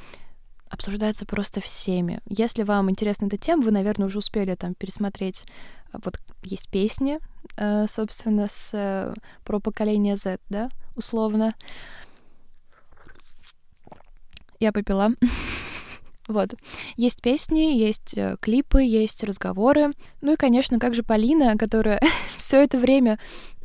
обсуждается 0.69 1.25
просто 1.25 1.61
всеми. 1.61 2.21
Если 2.25 2.63
вам 2.63 2.89
интересна 2.89 3.27
эта 3.27 3.37
тема, 3.37 3.63
вы, 3.63 3.71
наверное, 3.71 4.07
уже 4.07 4.17
успели 4.17 4.55
там 4.55 4.73
пересмотреть. 4.73 5.45
Э, 5.93 5.99
вот 6.03 6.19
есть 6.43 6.69
песни, 6.69 7.19
э, 7.57 7.85
собственно, 7.87 8.47
с, 8.47 9.13
про 9.43 9.59
поколение 9.59 10.15
Z, 10.15 10.39
да, 10.49 10.69
условно. 10.95 11.53
Я 14.59 14.71
попила. 14.71 15.11
Вот. 16.31 16.55
Есть 16.97 17.21
песни, 17.21 17.77
есть 17.77 18.17
э, 18.17 18.37
клипы, 18.39 18.83
есть 18.83 19.23
разговоры. 19.23 19.91
Ну 20.21 20.33
и, 20.33 20.37
конечно, 20.37 20.79
как 20.79 20.93
же 20.93 21.03
Полина, 21.03 21.57
которая 21.57 21.99
все 22.37 22.63
это 22.63 22.77
время 22.77 23.19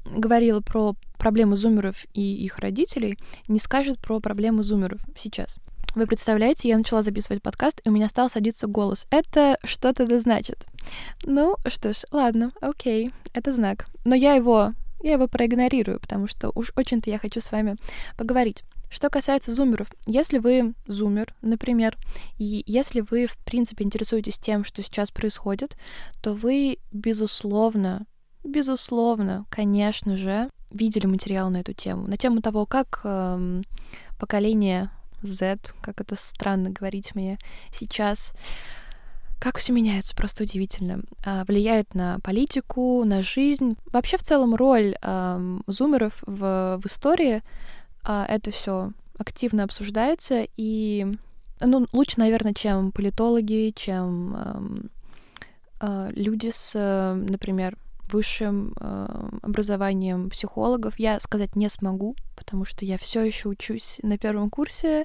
говорила 0.04 0.61
про 0.61 0.94
проблемы 1.18 1.56
зумеров 1.56 1.96
и 2.14 2.20
их 2.20 2.58
родителей, 2.58 3.18
не 3.49 3.58
скажет 3.58 3.99
про 4.00 4.20
проблемы 4.20 4.62
зумеров 4.62 5.00
сейчас. 5.16 5.58
Вы 5.96 6.06
представляете, 6.06 6.68
я 6.68 6.76
начала 6.76 7.00
записывать 7.00 7.42
подкаст, 7.42 7.80
и 7.82 7.88
у 7.88 7.92
меня 7.92 8.08
стал 8.11 8.28
садиться 8.28 8.66
голос. 8.66 9.06
Это 9.11 9.58
что-то 9.64 10.06
да 10.06 10.20
значит. 10.20 10.66
Ну, 11.25 11.56
что 11.66 11.94
ж, 11.94 12.02
ладно, 12.12 12.52
окей, 12.61 13.12
это 13.32 13.50
знак. 13.50 13.87
Но 14.04 14.14
я 14.14 14.35
его, 14.35 14.75
я 15.02 15.12
его 15.12 15.26
проигнорирую, 15.26 15.99
потому 15.99 16.26
что 16.26 16.52
уж 16.54 16.73
очень-то 16.76 17.08
я 17.08 17.18
хочу 17.18 17.40
с 17.40 17.50
вами 17.50 17.76
поговорить. 18.18 18.62
Что 18.88 19.11
касается 19.11 19.52
зумеров, 19.52 19.88
если 20.07 20.38
вы 20.38 20.75
зумер, 20.87 21.35
например, 21.43 21.97
и 22.38 22.62
если 22.66 23.00
вы, 23.00 23.26
в 23.26 23.37
принципе, 23.38 23.85
интересуетесь 23.85 24.38
тем, 24.38 24.64
что 24.64 24.83
сейчас 24.83 25.11
происходит, 25.11 25.76
то 26.23 26.35
вы, 26.35 26.78
безусловно, 26.93 28.07
безусловно, 28.45 29.45
конечно 29.50 30.16
же, 30.16 30.50
видели 30.71 31.07
материал 31.07 31.50
на 31.50 31.59
эту 31.59 31.73
тему, 31.73 32.07
на 32.07 32.16
тему 32.16 32.40
того, 32.40 32.66
как 32.66 33.00
эм, 33.05 33.64
поколение 34.19 34.90
Z, 35.23 35.59
как 35.81 36.00
это 36.00 36.16
странно 36.16 36.71
говорить 36.71 37.14
мне 37.14 37.38
сейчас, 37.73 38.33
как 39.38 39.59
все 39.59 39.73
меняется, 39.73 40.14
просто 40.14 40.45
удивительно. 40.45 41.02
А, 41.25 41.45
влияет 41.45 41.95
на 41.95 42.19
политику, 42.21 43.05
на 43.05 43.23
жизнь. 43.23 43.76
Вообще, 43.93 44.16
в 44.16 44.23
целом, 44.23 44.55
роль 44.55 44.97
э, 45.00 45.59
зумеров 45.66 46.23
в, 46.26 46.81
в 46.83 46.87
истории 46.87 47.43
это 48.06 48.50
все 48.50 48.92
активно 49.18 49.64
обсуждается, 49.64 50.46
и 50.56 51.06
ну, 51.60 51.86
лучше, 51.92 52.18
наверное, 52.18 52.54
чем 52.54 52.92
политологи, 52.92 53.72
чем 53.75 54.90
э, 55.80 56.08
люди 56.14 56.50
с, 56.52 56.75
например, 57.28 57.76
высшим 58.12 58.75
э, 58.78 59.28
образованием 59.42 60.30
психологов. 60.30 60.98
Я 60.98 61.20
сказать 61.20 61.56
не 61.56 61.68
смогу, 61.68 62.14
потому 62.36 62.64
что 62.64 62.84
я 62.84 62.98
все 62.98 63.22
еще 63.22 63.48
учусь 63.48 63.98
на 64.02 64.18
первом 64.18 64.50
курсе, 64.50 65.04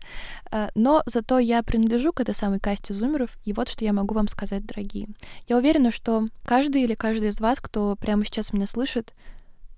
э, 0.52 0.70
но 0.76 1.04
зато 1.06 1.40
я 1.40 1.64
принадлежу 1.64 2.14
к 2.14 2.22
этой 2.22 2.36
самой 2.36 2.60
касте 2.60 2.94
зумеров, 2.94 3.38
и 3.46 3.54
вот 3.54 3.70
что 3.70 3.86
я 3.86 3.94
могу 3.94 4.14
вам 4.16 4.28
сказать, 4.28 4.66
дорогие. 4.66 5.08
Я 5.48 5.58
уверена, 5.58 5.92
что 5.92 6.28
каждый 6.44 6.84
или 6.84 6.96
каждый 6.96 7.30
из 7.30 7.40
вас, 7.40 7.60
кто 7.60 7.96
прямо 7.96 8.26
сейчас 8.26 8.54
меня 8.54 8.68
слышит, 8.68 9.14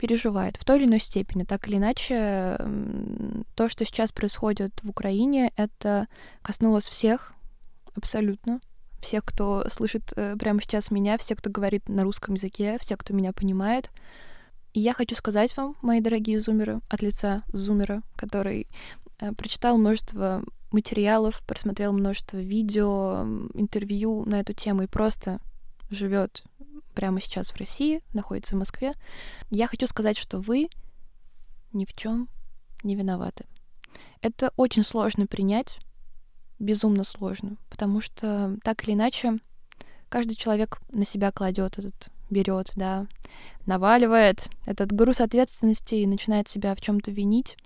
переживает 0.03 0.57
в 0.57 0.65
той 0.65 0.79
или 0.79 0.85
иной 0.85 0.99
степени. 0.99 1.45
Так 1.45 1.65
или 1.69 1.77
иначе, 1.77 2.59
то, 3.55 3.69
что 3.69 3.85
сейчас 3.85 4.11
происходит 4.11 4.73
в 4.83 4.89
Украине, 4.89 5.53
это 5.55 6.07
коснулось 6.41 6.89
всех 6.89 7.33
абсолютно. 7.95 8.59
Всех, 8.99 9.23
кто 9.23 9.63
слышит 9.69 10.11
э, 10.17 10.35
прямо 10.37 10.61
сейчас 10.61 10.91
меня, 10.91 11.17
всех, 11.17 11.37
кто 11.37 11.49
говорит 11.49 11.87
на 11.87 12.03
русском 12.03 12.33
языке, 12.33 12.77
всех, 12.81 12.97
кто 12.97 13.13
меня 13.13 13.31
понимает. 13.31 13.91
И 14.73 14.81
я 14.81 14.93
хочу 14.93 15.15
сказать 15.15 15.55
вам, 15.55 15.77
мои 15.81 16.01
дорогие 16.01 16.41
зумеры, 16.41 16.81
от 16.89 17.01
лица 17.01 17.43
зумера, 17.53 18.01
который 18.17 18.67
э, 19.21 19.31
прочитал 19.31 19.77
множество 19.77 20.43
материалов, 20.71 21.41
просмотрел 21.47 21.93
множество 21.93 22.39
видео, 22.39 23.23
интервью 23.53 24.25
на 24.25 24.41
эту 24.41 24.51
тему 24.51 24.81
и 24.81 24.87
просто 24.87 25.39
живет 25.89 26.43
прямо 26.93 27.21
сейчас 27.21 27.51
в 27.51 27.57
России, 27.57 28.01
находится 28.13 28.55
в 28.55 28.59
Москве, 28.59 28.93
я 29.49 29.67
хочу 29.67 29.87
сказать, 29.87 30.17
что 30.17 30.39
вы 30.39 30.69
ни 31.73 31.85
в 31.85 31.93
чем 31.93 32.29
не 32.83 32.95
виноваты. 32.95 33.45
Это 34.21 34.53
очень 34.55 34.83
сложно 34.83 35.27
принять, 35.27 35.79
безумно 36.59 37.03
сложно, 37.03 37.57
потому 37.69 37.99
что 37.99 38.57
так 38.63 38.83
или 38.83 38.93
иначе 38.93 39.39
каждый 40.09 40.35
человек 40.35 40.79
на 40.91 41.05
себя 41.05 41.31
кладет 41.31 41.77
этот 41.79 42.09
берет, 42.29 42.71
да, 42.75 43.07
наваливает 43.65 44.49
этот 44.65 44.91
груз 44.91 45.21
ответственности 45.21 45.95
и 45.95 46.07
начинает 46.07 46.47
себя 46.47 46.75
в 46.75 46.81
чем-то 46.81 47.11
винить, 47.11 47.57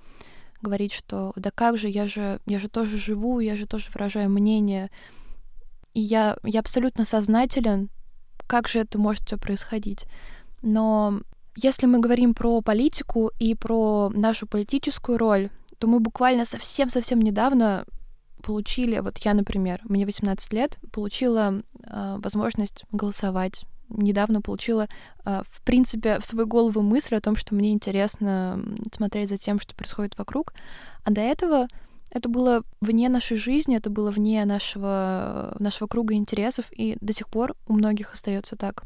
говорить, 0.62 0.94
что 0.94 1.34
да 1.36 1.52
как 1.52 1.78
же, 1.78 1.90
я 1.90 2.06
же, 2.06 2.40
я 2.46 2.60
же 2.60 2.70
тоже 2.70 2.98
живу, 2.98 3.40
я 3.40 3.56
же 3.56 3.68
тоже 3.68 3.90
выражаю 3.94 4.30
мнение, 4.30 4.90
и 5.94 6.02
я, 6.02 6.38
я 6.44 6.60
абсолютно 6.60 7.06
сознателен 7.06 7.90
как 8.48 8.68
же 8.68 8.80
это 8.80 8.98
может 8.98 9.24
все 9.26 9.38
происходить. 9.38 10.06
Но 10.62 11.22
если 11.56 11.86
мы 11.86 12.00
говорим 12.00 12.34
про 12.34 12.62
политику 12.62 13.32
и 13.40 13.56
про 13.56 14.10
нашу 14.14 14.48
политическую 14.48 15.18
роль, 15.18 15.50
то 15.80 15.88
мы 15.88 16.00
буквально 16.00 16.46
совсем-совсем 16.46 17.22
недавно 17.22 17.86
получили, 18.44 19.00
вот 19.00 19.18
я, 19.20 19.34
например, 19.34 19.82
мне 19.84 20.06
18 20.06 20.54
лет, 20.54 20.78
получила 20.92 21.62
э, 21.84 22.18
возможность 22.20 22.86
голосовать. 22.92 23.66
Недавно 23.90 24.42
получила, 24.42 24.88
э, 25.26 25.42
в 25.50 25.62
принципе, 25.64 26.20
в 26.20 26.26
свою 26.26 26.48
голову 26.48 26.82
мысль 26.82 27.16
о 27.16 27.22
том, 27.22 27.36
что 27.36 27.56
мне 27.56 27.74
интересно 27.74 28.64
смотреть 28.96 29.30
за 29.30 29.38
тем, 29.38 29.60
что 29.60 29.76
происходит 29.76 30.18
вокруг. 30.18 30.54
А 31.04 31.12
до 31.12 31.22
этого 31.22 31.68
это 32.12 32.30
было 32.30 32.64
вне 32.82 33.10
нашей 33.10 33.38
жизни, 33.38 33.76
это 33.76 33.90
было 33.90 34.12
вне 34.12 34.44
нашего, 34.46 35.56
нашего 35.60 35.88
круга 35.88 36.14
интересов, 36.14 36.66
и 36.72 36.98
до 37.02 37.14
сих 37.14 37.28
пор 37.28 37.56
у 37.68 37.74
многих 37.74 38.14
остается 38.14 38.56
так. 38.56 38.84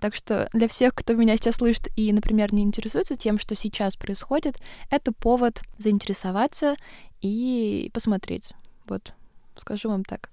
Так 0.00 0.14
что 0.14 0.48
для 0.52 0.68
всех, 0.68 0.94
кто 0.94 1.14
меня 1.14 1.36
сейчас 1.36 1.56
слышит 1.56 1.88
и, 1.96 2.12
например, 2.12 2.52
не 2.52 2.62
интересуется 2.62 3.16
тем, 3.16 3.38
что 3.38 3.54
сейчас 3.54 3.96
происходит, 3.96 4.58
это 4.90 5.12
повод 5.12 5.62
заинтересоваться 5.78 6.76
и 7.22 7.90
посмотреть. 7.94 8.52
Вот, 8.86 9.14
скажу 9.56 9.88
вам 9.88 10.04
так. 10.04 10.30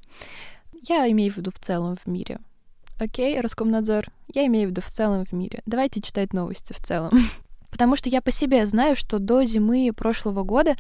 Я 0.88 1.10
имею 1.12 1.32
в 1.32 1.38
виду 1.38 1.52
в 1.52 1.60
целом 1.60 1.96
в 1.96 2.08
мире. 2.08 2.40
Окей, 3.00 3.40
Роскомнадзор, 3.40 4.08
я 4.34 4.46
имею 4.48 4.68
в 4.68 4.72
виду 4.72 4.82
в 4.82 4.88
целом 4.88 5.26
в 5.26 5.32
мире. 5.32 5.62
Давайте 5.66 6.02
читать 6.02 6.34
новости 6.34 6.74
в 6.74 6.80
целом. 6.80 7.12
Потому 7.72 7.96
что 7.96 8.10
я 8.10 8.22
по 8.22 8.32
себе 8.32 8.66
знаю, 8.66 8.96
что 8.96 9.18
до 9.18 9.44
зимы 9.46 9.92
прошлого 9.96 10.44
года 10.44 10.76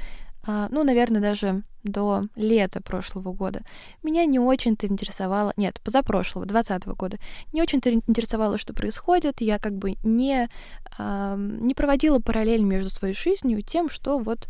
ну, 0.45 0.83
наверное, 0.83 1.21
даже 1.21 1.63
до 1.83 2.23
лета 2.35 2.81
прошлого 2.81 3.33
года, 3.33 3.61
меня 4.01 4.25
не 4.25 4.39
очень-то 4.39 4.87
интересовало, 4.87 5.53
нет, 5.57 5.79
позапрошлого, 5.81 6.45
2020 6.45 6.97
года, 6.97 7.17
не 7.51 7.61
очень-то 7.61 7.91
интересовало, 7.91 8.57
что 8.57 8.73
происходит, 8.73 9.41
я 9.41 9.59
как 9.59 9.73
бы 9.73 9.95
не, 10.03 10.49
э, 10.97 11.35
не 11.37 11.73
проводила 11.73 12.19
параллель 12.19 12.63
между 12.63 12.89
своей 12.89 13.13
жизнью 13.13 13.59
и 13.59 13.63
тем, 13.63 13.89
что 13.89 14.17
вот, 14.19 14.47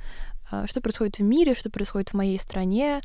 э, 0.52 0.66
что 0.68 0.82
происходит 0.82 1.18
в 1.18 1.24
мире, 1.24 1.56
что 1.56 1.70
происходит 1.70 2.10
в 2.10 2.14
моей 2.14 2.38
стране, 2.40 3.02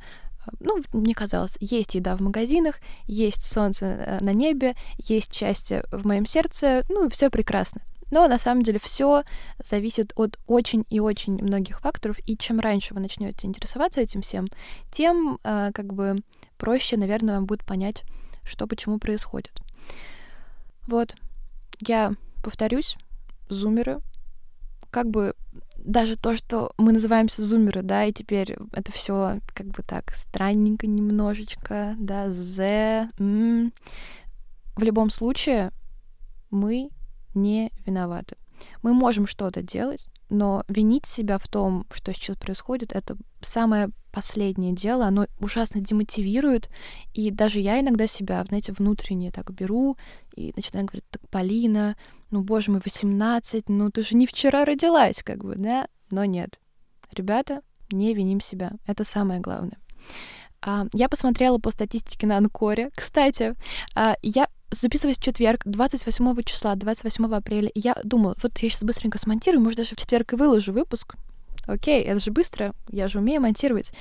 ну, 0.60 0.82
мне 0.92 1.14
казалось, 1.14 1.56
есть 1.60 1.94
еда 1.94 2.16
в 2.16 2.20
магазинах, 2.20 2.76
есть 3.06 3.42
солнце 3.42 3.86
э, 3.86 4.18
на 4.20 4.32
небе, 4.32 4.76
есть 4.98 5.34
счастье 5.34 5.84
в 5.90 6.06
моем 6.06 6.26
сердце, 6.26 6.84
ну, 6.88 7.08
все 7.08 7.30
прекрасно. 7.30 7.82
Но 8.10 8.26
на 8.28 8.38
самом 8.38 8.62
деле 8.62 8.78
все 8.82 9.24
зависит 9.62 10.12
от 10.16 10.38
очень 10.46 10.84
и 10.88 11.00
очень 11.00 11.42
многих 11.42 11.80
факторов, 11.80 12.18
и 12.26 12.36
чем 12.36 12.60
раньше 12.60 12.94
вы 12.94 13.00
начнете 13.00 13.46
интересоваться 13.46 14.00
этим 14.00 14.22
всем, 14.22 14.46
тем 14.90 15.38
э, 15.44 15.70
как 15.74 15.92
бы 15.92 16.16
проще, 16.56 16.96
наверное, 16.96 17.36
вам 17.36 17.46
будет 17.46 17.64
понять, 17.64 18.04
что 18.44 18.66
почему 18.66 18.98
происходит. 18.98 19.52
Вот, 20.86 21.14
я 21.80 22.12
повторюсь, 22.42 22.96
зумеры, 23.48 23.98
как 24.90 25.10
бы 25.10 25.34
даже 25.76 26.16
то, 26.16 26.36
что 26.36 26.72
мы 26.76 26.92
называемся 26.92 27.42
зумеры, 27.42 27.82
да, 27.82 28.04
и 28.04 28.12
теперь 28.12 28.56
это 28.72 28.90
все 28.92 29.40
как 29.54 29.66
бы 29.66 29.82
так 29.82 30.10
странненько 30.12 30.86
немножечко, 30.86 31.94
да, 31.98 32.30
з, 32.30 33.10
м. 33.18 33.72
в 34.76 34.82
любом 34.82 35.10
случае 35.10 35.72
мы 36.50 36.90
не 37.42 37.70
виноваты. 37.86 38.36
Мы 38.82 38.92
можем 38.92 39.26
что-то 39.26 39.62
делать, 39.62 40.06
но 40.30 40.64
винить 40.68 41.06
себя 41.06 41.38
в 41.38 41.48
том, 41.48 41.86
что 41.92 42.12
сейчас 42.12 42.36
происходит, 42.36 42.92
это 42.92 43.16
самое 43.40 43.90
последнее 44.12 44.72
дело, 44.72 45.06
оно 45.06 45.26
ужасно 45.38 45.80
демотивирует, 45.80 46.68
и 47.14 47.30
даже 47.30 47.60
я 47.60 47.80
иногда 47.80 48.06
себя, 48.06 48.44
знаете, 48.44 48.72
внутренне 48.72 49.30
так 49.30 49.52
беру 49.52 49.96
и 50.34 50.52
начинаю 50.56 50.86
говорить, 50.86 51.04
так, 51.10 51.26
Полина, 51.30 51.96
ну, 52.30 52.42
боже 52.42 52.70
мой, 52.70 52.80
18, 52.84 53.68
ну, 53.68 53.90
ты 53.90 54.02
же 54.02 54.16
не 54.16 54.26
вчера 54.26 54.64
родилась, 54.64 55.22
как 55.22 55.44
бы, 55.44 55.54
да? 55.56 55.88
Но 56.10 56.24
нет. 56.24 56.58
Ребята, 57.12 57.62
не 57.90 58.14
виним 58.14 58.40
себя. 58.40 58.72
Это 58.86 59.04
самое 59.04 59.40
главное. 59.40 59.78
А, 60.60 60.86
я 60.92 61.08
посмотрела 61.08 61.58
по 61.58 61.70
статистике 61.70 62.26
на 62.26 62.36
Анкоре. 62.36 62.90
Кстати, 62.96 63.54
а, 63.94 64.16
я 64.22 64.48
записываюсь 64.70 65.18
в 65.18 65.22
четверг, 65.22 65.62
28 65.64 66.42
числа, 66.44 66.74
28 66.74 67.34
апреля, 67.34 67.68
и 67.68 67.80
я 67.80 67.96
думала, 68.04 68.36
вот 68.42 68.58
я 68.58 68.68
сейчас 68.68 68.84
быстренько 68.84 69.18
смонтирую, 69.18 69.62
может, 69.62 69.78
даже 69.78 69.94
в 69.94 69.98
четверг 69.98 70.32
и 70.32 70.36
выложу 70.36 70.72
выпуск. 70.72 71.16
Окей, 71.66 72.02
это 72.02 72.18
же 72.18 72.30
быстро, 72.30 72.74
я 72.90 73.08
же 73.08 73.18
умею 73.18 73.42
монтировать. 73.42 73.92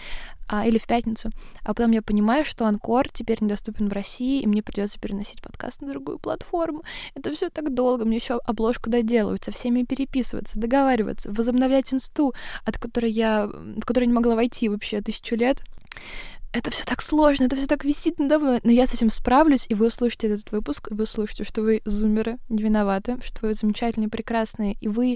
А, 0.49 0.65
или 0.65 0.77
в 0.77 0.87
пятницу. 0.87 1.29
А 1.63 1.73
потом 1.73 1.91
я 1.91 2.01
понимаю, 2.01 2.45
что 2.45 2.65
Анкор 2.65 3.09
теперь 3.09 3.39
недоступен 3.41 3.89
в 3.89 3.93
России, 3.93 4.41
и 4.41 4.47
мне 4.47 4.63
придется 4.63 4.97
переносить 4.97 5.41
подкаст 5.41 5.81
на 5.81 5.89
другую 5.89 6.19
платформу. 6.19 6.83
Это 7.15 7.33
все 7.33 7.49
так 7.49 7.73
долго, 7.73 8.05
мне 8.05 8.15
еще 8.15 8.39
обложку 8.45 8.89
доделывать, 8.89 9.43
со 9.43 9.51
всеми 9.51 9.83
переписываться, 9.83 10.57
договариваться, 10.57 11.29
возобновлять 11.31 11.93
инсту, 11.93 12.33
от 12.63 12.77
которой 12.77 13.11
я, 13.11 13.47
в 13.47 13.81
которой 13.81 14.05
не 14.05 14.13
могла 14.13 14.35
войти 14.35 14.69
вообще 14.69 15.01
тысячу 15.01 15.35
лет 15.35 15.61
это 16.53 16.71
все 16.71 16.83
так 16.85 17.01
сложно, 17.01 17.45
это 17.45 17.55
все 17.55 17.67
так 17.67 17.85
висит 17.85 18.19
надо. 18.19 18.59
Но 18.63 18.71
я 18.71 18.87
с 18.87 18.93
этим 18.93 19.09
справлюсь, 19.09 19.65
и 19.69 19.75
вы 19.75 19.87
услышите 19.87 20.27
этот 20.27 20.51
выпуск, 20.51 20.89
и 20.89 20.93
вы 20.93 21.03
услышите, 21.03 21.43
что 21.43 21.61
вы 21.61 21.81
зумеры, 21.85 22.37
не 22.49 22.63
виноваты, 22.63 23.17
что 23.23 23.47
вы 23.47 23.53
замечательные, 23.53 24.09
прекрасные, 24.09 24.73
и 24.79 24.87
вы 24.87 25.15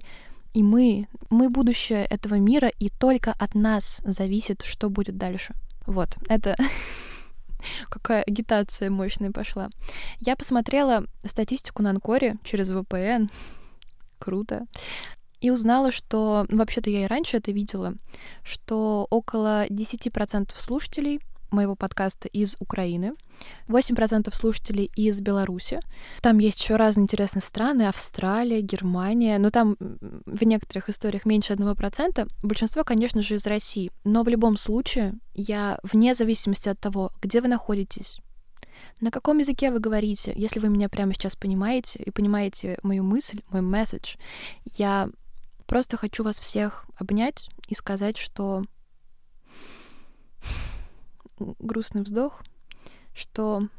и 0.54 0.64
мы, 0.64 1.08
мы 1.30 1.50
будущее 1.50 2.06
этого 2.06 2.36
мира, 2.36 2.68
и 2.68 2.90
только 2.90 3.32
от 3.32 3.56
нас 3.56 4.02
зависит, 4.04 4.64
что 4.64 4.90
будет 4.90 5.18
дальше. 5.18 5.54
Вот, 5.86 6.18
это 6.28 6.58
какая 7.90 8.24
агитация 8.24 8.90
мощная 8.90 9.32
пошла. 9.32 9.70
Я 10.20 10.36
посмотрела 10.36 11.06
статистику 11.24 11.82
на 11.82 11.92
Анкоре 11.92 12.36
через 12.44 12.70
VPN. 12.72 13.30
Круто. 14.20 14.66
И 15.42 15.50
узнала, 15.50 15.92
что, 15.92 16.46
ну, 16.50 16.58
вообще-то 16.58 16.90
я 16.90 17.04
и 17.04 17.08
раньше 17.08 17.38
это 17.38 17.52
видела, 17.52 17.96
что 18.44 19.08
около 19.10 19.68
10% 19.68 20.54
слушателей 20.58 21.20
моего 21.52 21.76
подкаста 21.76 22.28
из 22.30 22.56
Украины, 22.60 23.14
8% 23.68 24.34
слушателей 24.34 24.90
из 24.96 25.20
Беларуси. 25.20 25.80
Там 26.22 26.40
есть 26.40 26.62
еще 26.62 26.78
разные 26.78 27.04
интересные 27.04 27.42
страны, 27.42 27.88
Австралия, 27.88 28.62
Германия, 28.62 29.38
но 29.38 29.50
там 29.50 29.76
в 29.80 30.44
некоторых 30.44 30.90
историях 30.90 31.26
меньше 31.26 31.54
1%. 31.54 32.30
Большинство, 32.42 32.84
конечно 32.84 33.22
же, 33.22 33.36
из 33.36 33.46
России. 33.46 33.92
Но 34.04 34.24
в 34.24 34.30
любом 34.30 34.58
случае, 34.58 35.16
я 35.34 35.80
вне 35.84 36.16
зависимости 36.16 36.70
от 36.70 36.80
того, 36.80 37.12
где 37.22 37.42
вы 37.42 37.48
находитесь, 37.48 38.20
на 39.00 39.12
каком 39.12 39.40
языке 39.40 39.72
вы 39.72 39.80
говорите, 39.80 40.34
если 40.36 40.60
вы 40.60 40.70
меня 40.70 40.88
прямо 40.90 41.14
сейчас 41.14 41.36
понимаете 41.36 42.02
и 42.04 42.12
понимаете 42.12 42.78
мою 42.84 43.04
мысль, 43.04 43.42
мой 43.50 43.62
месседж, 43.62 44.16
я 44.78 45.10
просто 45.72 45.96
хочу 45.96 46.26
вас 46.26 46.38
всех 46.38 46.86
обнять 46.98 47.50
и 47.70 47.76
сказать, 47.76 48.18
что 48.18 48.66
грустный 51.40 52.02
вздох, 52.02 52.44
что, 53.14 53.70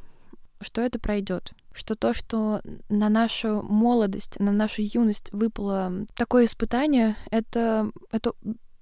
что 0.62 0.80
это 0.80 0.98
пройдет, 0.98 1.52
что 1.70 1.94
то, 1.94 2.14
что 2.14 2.62
на 2.88 3.10
нашу 3.10 3.60
молодость, 3.60 4.40
на 4.40 4.52
нашу 4.52 4.80
юность 4.80 5.30
выпало 5.34 6.06
такое 6.14 6.46
испытание, 6.46 7.14
это, 7.30 7.90
это 8.10 8.32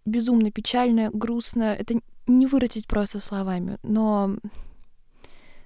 безумно 0.04 0.52
печально, 0.52 1.10
грустно, 1.12 1.74
это 1.74 2.00
не 2.28 2.46
выразить 2.46 2.86
просто 2.86 3.18
словами, 3.18 3.80
но, 3.82 4.36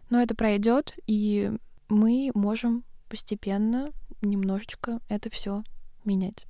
но 0.08 0.22
это 0.22 0.34
пройдет, 0.34 0.94
и 1.06 1.52
мы 1.90 2.30
можем 2.32 2.84
постепенно 3.10 3.92
немножечко 4.22 5.00
это 5.10 5.28
все 5.28 5.62
менять. 6.04 6.46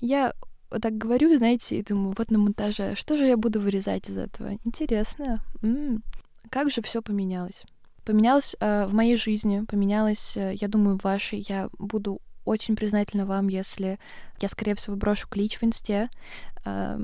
Я 0.00 0.32
вот 0.70 0.82
так 0.82 0.98
говорю, 0.98 1.36
знаете, 1.36 1.78
и 1.78 1.82
думаю, 1.82 2.14
вот 2.16 2.30
на 2.30 2.38
монтаже, 2.38 2.94
что 2.96 3.16
же 3.16 3.24
я 3.24 3.36
буду 3.36 3.60
вырезать 3.60 4.08
из 4.08 4.18
этого? 4.18 4.54
Интересно. 4.64 5.42
М-м, 5.62 6.02
как 6.50 6.70
же 6.70 6.82
все 6.82 7.02
поменялось? 7.02 7.64
Поменялось 8.04 8.56
э, 8.60 8.86
в 8.86 8.94
моей 8.94 9.16
жизни, 9.16 9.64
поменялось, 9.64 10.36
э, 10.36 10.54
я 10.54 10.68
думаю, 10.68 10.98
в 10.98 11.04
вашей. 11.04 11.44
Я 11.48 11.70
буду 11.78 12.20
очень 12.44 12.76
признательна 12.76 13.26
вам, 13.26 13.48
если 13.48 13.98
я, 14.40 14.48
скорее 14.48 14.74
всего, 14.76 14.96
брошу 14.96 15.28
клич 15.28 15.58
в 15.58 15.64
инсте, 15.64 16.08
э, 16.64 16.98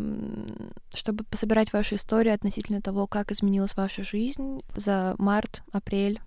чтобы 0.95 1.25
пособирать 1.25 1.73
вашу 1.73 1.97
историю 1.97 2.35
относительно 2.35 2.81
того, 2.81 3.07
как 3.07 3.33
изменилась 3.33 3.77
ваша 3.77 4.05
жизнь 4.05 4.63
за 4.77 5.15
март, 5.19 5.63
апрель, 5.73 6.21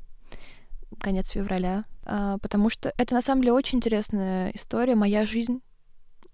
конец 0.99 1.29
февраля, 1.29 1.85
э, 2.05 2.37
потому 2.41 2.69
что 2.69 2.93
это 2.97 3.13
на 3.13 3.21
самом 3.21 3.41
деле 3.41 3.53
очень 3.53 3.77
интересная 3.77 4.51
история. 4.51 4.95
Моя 4.95 5.25
жизнь 5.25 5.61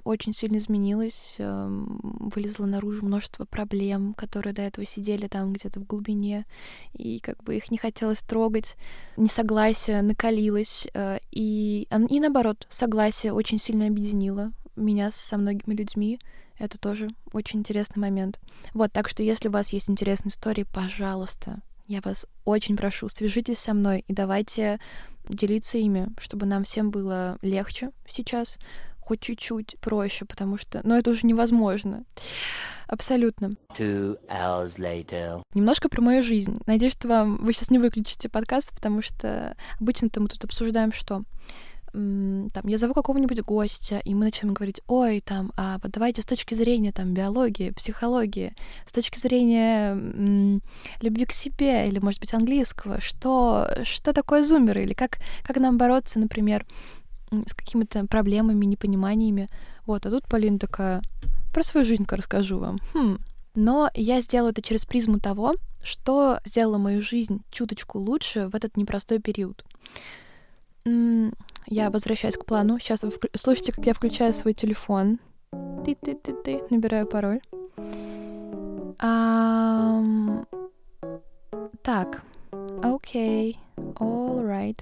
очень 0.04 0.34
сильно 0.34 0.58
изменилась, 0.58 1.36
эм, 1.38 2.00
вылезло 2.34 2.66
наружу 2.66 3.06
множество 3.06 3.46
проблем, 3.46 4.14
которые 4.14 4.54
до 4.54 4.62
этого 4.62 4.86
сидели 4.86 5.28
там 5.28 5.54
где-то 5.54 5.80
в 5.80 5.86
глубине, 5.86 6.46
и 6.94 7.20
как 7.20 7.44
бы 7.44 7.56
их 7.56 7.72
не 7.72 7.78
хотелось 7.78 8.22
трогать, 8.22 8.78
несогласие 9.18 10.02
накалилось, 10.02 10.88
э, 10.94 11.20
и, 11.32 11.88
и 12.10 12.20
наоборот, 12.20 12.68
согласие 12.70 13.34
очень 13.34 13.58
сильно 13.58 13.88
объединило 13.88 14.52
меня 14.76 15.12
со 15.12 15.38
многими 15.38 15.76
людьми, 15.76 16.20
это 16.58 16.78
тоже 16.78 17.10
очень 17.34 17.60
интересный 17.60 18.00
момент. 18.00 18.40
Вот, 18.74 18.92
так 18.92 19.10
что 19.10 19.24
если 19.24 19.50
у 19.50 19.52
вас 19.52 19.74
есть 19.74 19.90
интересные 19.90 20.30
истории, 20.30 20.64
пожалуйста, 20.64 21.62
я 21.92 22.00
вас 22.02 22.26
очень 22.46 22.78
прошу, 22.78 23.10
свяжитесь 23.10 23.60
со 23.60 23.74
мной 23.74 24.06
и 24.08 24.14
давайте 24.14 24.80
делиться 25.28 25.78
ими, 25.78 26.08
чтобы 26.18 26.46
нам 26.46 26.64
всем 26.64 26.90
было 26.90 27.38
легче 27.42 27.92
сейчас, 28.10 28.58
хоть 29.00 29.20
чуть-чуть 29.20 29.76
проще, 29.82 30.26
потому 30.26 30.58
что, 30.58 30.80
ну, 30.86 30.96
это 30.96 31.10
уже 31.10 31.28
невозможно. 31.28 32.06
Абсолютно. 32.88 33.56
Немножко 35.54 35.90
про 35.90 36.02
мою 36.02 36.24
жизнь. 36.24 36.58
Надеюсь, 36.66 36.94
что 36.94 37.08
вам 37.08 37.38
вы 37.38 37.54
сейчас 37.54 37.70
не 37.70 37.80
выключите 37.80 38.30
подкаст, 38.30 38.74
потому 38.74 39.02
что 39.02 39.56
обычно-то 39.80 40.22
мы 40.22 40.30
тут 40.30 40.44
обсуждаем 40.46 40.94
что? 40.94 41.24
Там, 41.92 42.68
я 42.68 42.78
зову 42.78 42.94
какого-нибудь 42.94 43.42
гостя, 43.42 44.02
и 44.04 44.16
мы 44.16 44.26
начинаем 44.26 44.54
говорить, 44.54 44.82
ой, 44.88 45.22
там, 45.22 45.52
а 45.58 45.80
вот 45.84 45.92
давайте 45.92 46.22
с 46.22 46.26
точки 46.26 46.54
зрения 46.54 46.92
там 46.92 47.14
биологии, 47.14 47.72
психологии, 47.72 48.54
с 48.86 48.92
точки 48.92 49.18
зрения 49.20 49.92
м, 49.92 50.62
любви 51.02 51.26
к 51.26 51.34
себе 51.34 51.88
или, 51.88 52.00
может 52.00 52.20
быть, 52.20 52.34
английского, 52.34 53.02
что, 53.02 53.70
что 53.84 54.14
такое 54.14 54.44
зумеры, 54.44 54.84
или 54.84 54.94
как, 54.94 55.18
как 55.44 55.58
нам 55.58 55.78
бороться, 55.78 56.20
например, 56.20 56.66
с 57.32 57.54
какими-то 57.54 58.06
проблемами, 58.08 58.66
непониманиями. 58.66 59.50
Вот, 59.86 60.06
а 60.06 60.10
тут 60.10 60.28
Полина 60.28 60.60
такая, 60.60 61.02
про 61.54 61.64
свою 61.64 61.86
жизнь-ка 61.86 62.16
расскажу 62.16 62.60
вам. 62.60 62.80
Хм. 62.94 63.20
Но 63.54 63.90
я 63.96 64.22
сделаю 64.22 64.52
это 64.52 64.62
через 64.62 64.86
призму 64.86 65.20
того, 65.20 65.56
что 65.84 66.40
сделало 66.46 66.78
мою 66.78 67.02
жизнь 67.02 67.42
чуточку 67.52 68.00
лучше 68.00 68.48
в 68.48 68.56
этот 68.56 68.78
непростой 68.78 69.20
период. 69.20 69.66
Я 70.86 71.90
возвращаюсь 71.90 72.38
к 72.38 72.46
плану. 72.46 72.80
Сейчас 72.80 73.04
вы 73.04 73.12
слышите, 73.36 73.72
как 73.72 73.86
я 73.86 73.94
включаю 73.94 74.34
свой 74.34 74.54
телефон. 74.54 75.20
Ты-ты-ты-ты. 75.86 76.64
Набираю 76.70 77.08
пароль. 77.08 77.42
Um... 79.00 80.46
Так. 81.84 82.24
Окей. 82.84 83.60
Okay. 83.78 83.94
All 83.96 84.46
right. 84.46 84.78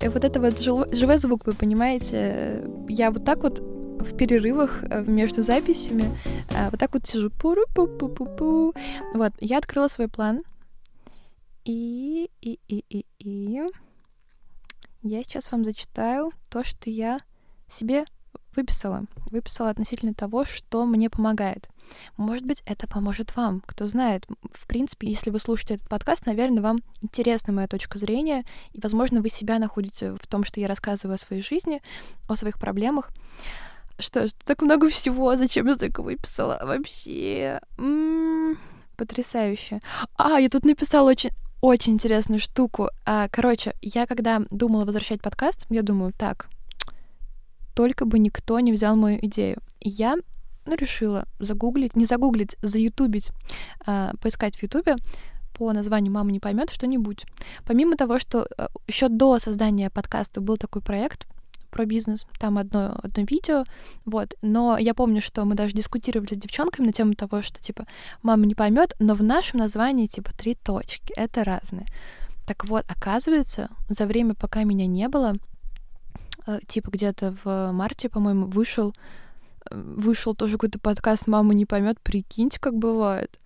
И 0.00 0.08
вот 0.08 0.24
это 0.24 0.40
вот 0.40 0.58
живой 0.58 1.18
звук, 1.18 1.46
вы 1.46 1.52
понимаете? 1.54 2.64
Я 2.88 3.10
вот 3.10 3.24
так 3.24 3.42
вот 3.42 3.62
в 4.04 4.16
перерывах 4.16 4.84
э, 4.84 5.02
между 5.02 5.42
записями 5.42 6.04
э, 6.50 6.70
вот 6.70 6.78
так 6.78 6.94
вот 6.94 7.06
сижу. 7.06 7.30
Пу 7.30 7.54
-пу 7.54 7.86
-пу 7.86 8.14
-пу 8.14 8.36
-пу. 8.36 8.76
Вот, 9.14 9.32
я 9.40 9.58
открыла 9.58 9.88
свой 9.88 10.08
план. 10.08 10.42
И, 11.64 12.30
и, 12.42 12.58
и, 12.68 12.84
и, 12.90 13.06
и... 13.18 13.62
Я 15.02 15.22
сейчас 15.22 15.50
вам 15.52 15.64
зачитаю 15.64 16.32
то, 16.48 16.64
что 16.64 16.90
я 16.90 17.20
себе 17.68 18.04
выписала. 18.56 19.04
Выписала 19.30 19.70
относительно 19.70 20.14
того, 20.14 20.44
что 20.44 20.84
мне 20.84 21.10
помогает. 21.10 21.68
Может 22.16 22.44
быть, 22.44 22.62
это 22.66 22.86
поможет 22.88 23.36
вам. 23.36 23.62
Кто 23.66 23.86
знает, 23.86 24.26
в 24.52 24.66
принципе, 24.66 25.08
если 25.08 25.30
вы 25.30 25.38
слушаете 25.38 25.74
этот 25.74 25.88
подкаст, 25.88 26.26
наверное, 26.26 26.62
вам 26.62 26.78
интересна 27.02 27.52
моя 27.52 27.68
точка 27.68 27.98
зрения, 27.98 28.44
и, 28.72 28.80
возможно, 28.80 29.20
вы 29.20 29.28
себя 29.28 29.58
находите 29.58 30.12
в 30.12 30.26
том, 30.26 30.44
что 30.44 30.60
я 30.60 30.68
рассказываю 30.68 31.14
о 31.14 31.18
своей 31.18 31.42
жизни, 31.42 31.82
о 32.28 32.36
своих 32.36 32.58
проблемах. 32.58 33.10
Что 33.98 34.26
ж, 34.26 34.32
так 34.44 34.62
много 34.62 34.88
всего, 34.88 35.36
зачем 35.36 35.66
я 35.68 35.74
так 35.74 35.98
выписала? 35.98 36.60
Вообще... 36.62 37.60
М-м-м, 37.78 38.58
потрясающе. 38.96 39.80
А, 40.16 40.40
я 40.40 40.48
тут 40.48 40.64
написала 40.64 41.10
очень 41.10 41.30
очень 41.60 41.94
интересную 41.94 42.40
штуку. 42.40 42.90
А, 43.06 43.28
короче, 43.28 43.72
я 43.80 44.06
когда 44.06 44.42
думала 44.50 44.84
возвращать 44.84 45.22
подкаст, 45.22 45.66
я 45.70 45.82
думаю, 45.82 46.12
так, 46.12 46.48
только 47.74 48.04
бы 48.04 48.18
никто 48.18 48.60
не 48.60 48.70
взял 48.70 48.96
мою 48.96 49.18
идею. 49.22 49.56
Я 49.80 50.16
ну, 50.66 50.74
решила 50.76 51.24
загуглить, 51.40 51.96
не 51.96 52.04
загуглить, 52.04 52.56
заютубить, 52.60 53.30
а, 53.86 54.12
поискать 54.20 54.56
в 54.56 54.62
Ютубе 54.62 54.96
по 55.54 55.72
названию 55.72 56.12
«Мама 56.12 56.32
не 56.32 56.40
поймет» 56.40 56.70
что-нибудь. 56.70 57.24
Помимо 57.64 57.96
того, 57.96 58.18
что 58.18 58.46
а, 58.58 58.68
еще 58.86 59.08
до 59.08 59.38
создания 59.38 59.88
подкаста 59.88 60.40
был 60.40 60.56
такой 60.58 60.82
проект 60.82 61.26
про 61.74 61.86
бизнес, 61.86 62.24
там 62.38 62.56
одно, 62.56 62.96
одно 63.02 63.24
видео, 63.24 63.64
вот, 64.04 64.34
но 64.42 64.78
я 64.78 64.94
помню, 64.94 65.20
что 65.20 65.44
мы 65.44 65.56
даже 65.56 65.74
дискутировали 65.74 66.34
с 66.34 66.38
девчонками 66.38 66.86
на 66.86 66.92
тему 66.92 67.14
того, 67.14 67.42
что, 67.42 67.60
типа, 67.60 67.86
мама 68.22 68.46
не 68.46 68.54
поймет, 68.54 68.94
но 69.00 69.14
в 69.14 69.24
нашем 69.24 69.58
названии, 69.58 70.06
типа, 70.06 70.30
три 70.38 70.54
точки, 70.54 71.12
это 71.16 71.42
разные. 71.42 71.86
Так 72.46 72.64
вот, 72.66 72.84
оказывается, 72.88 73.70
за 73.88 74.06
время, 74.06 74.34
пока 74.34 74.62
меня 74.62 74.86
не 74.86 75.08
было, 75.08 75.34
э, 76.46 76.60
типа 76.66 76.90
где-то 76.90 77.34
в 77.42 77.72
марте, 77.72 78.08
по-моему, 78.08 78.46
вышел 78.46 78.94
э, 79.68 79.74
вышел 79.74 80.36
тоже 80.36 80.52
какой-то 80.52 80.78
подкаст 80.78 81.26
«Мама 81.26 81.54
не 81.54 81.66
поймет», 81.66 81.98
прикиньте, 82.00 82.60
как 82.60 82.76
бывает. 82.76 83.40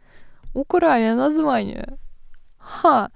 Украя 0.53 1.15
название. 1.15 1.97
Ха, 2.59 3.11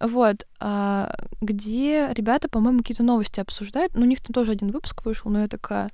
вот, 0.00 0.46
а, 0.60 1.14
где 1.40 2.08
ребята, 2.12 2.48
по-моему, 2.48 2.78
какие-то 2.78 3.02
новости 3.02 3.40
обсуждают. 3.40 3.94
Ну, 3.94 4.02
у 4.02 4.04
них 4.04 4.20
там 4.20 4.32
тоже 4.32 4.52
один 4.52 4.70
выпуск 4.70 5.04
вышел, 5.04 5.30
но 5.30 5.42
я 5.42 5.48
такая... 5.48 5.90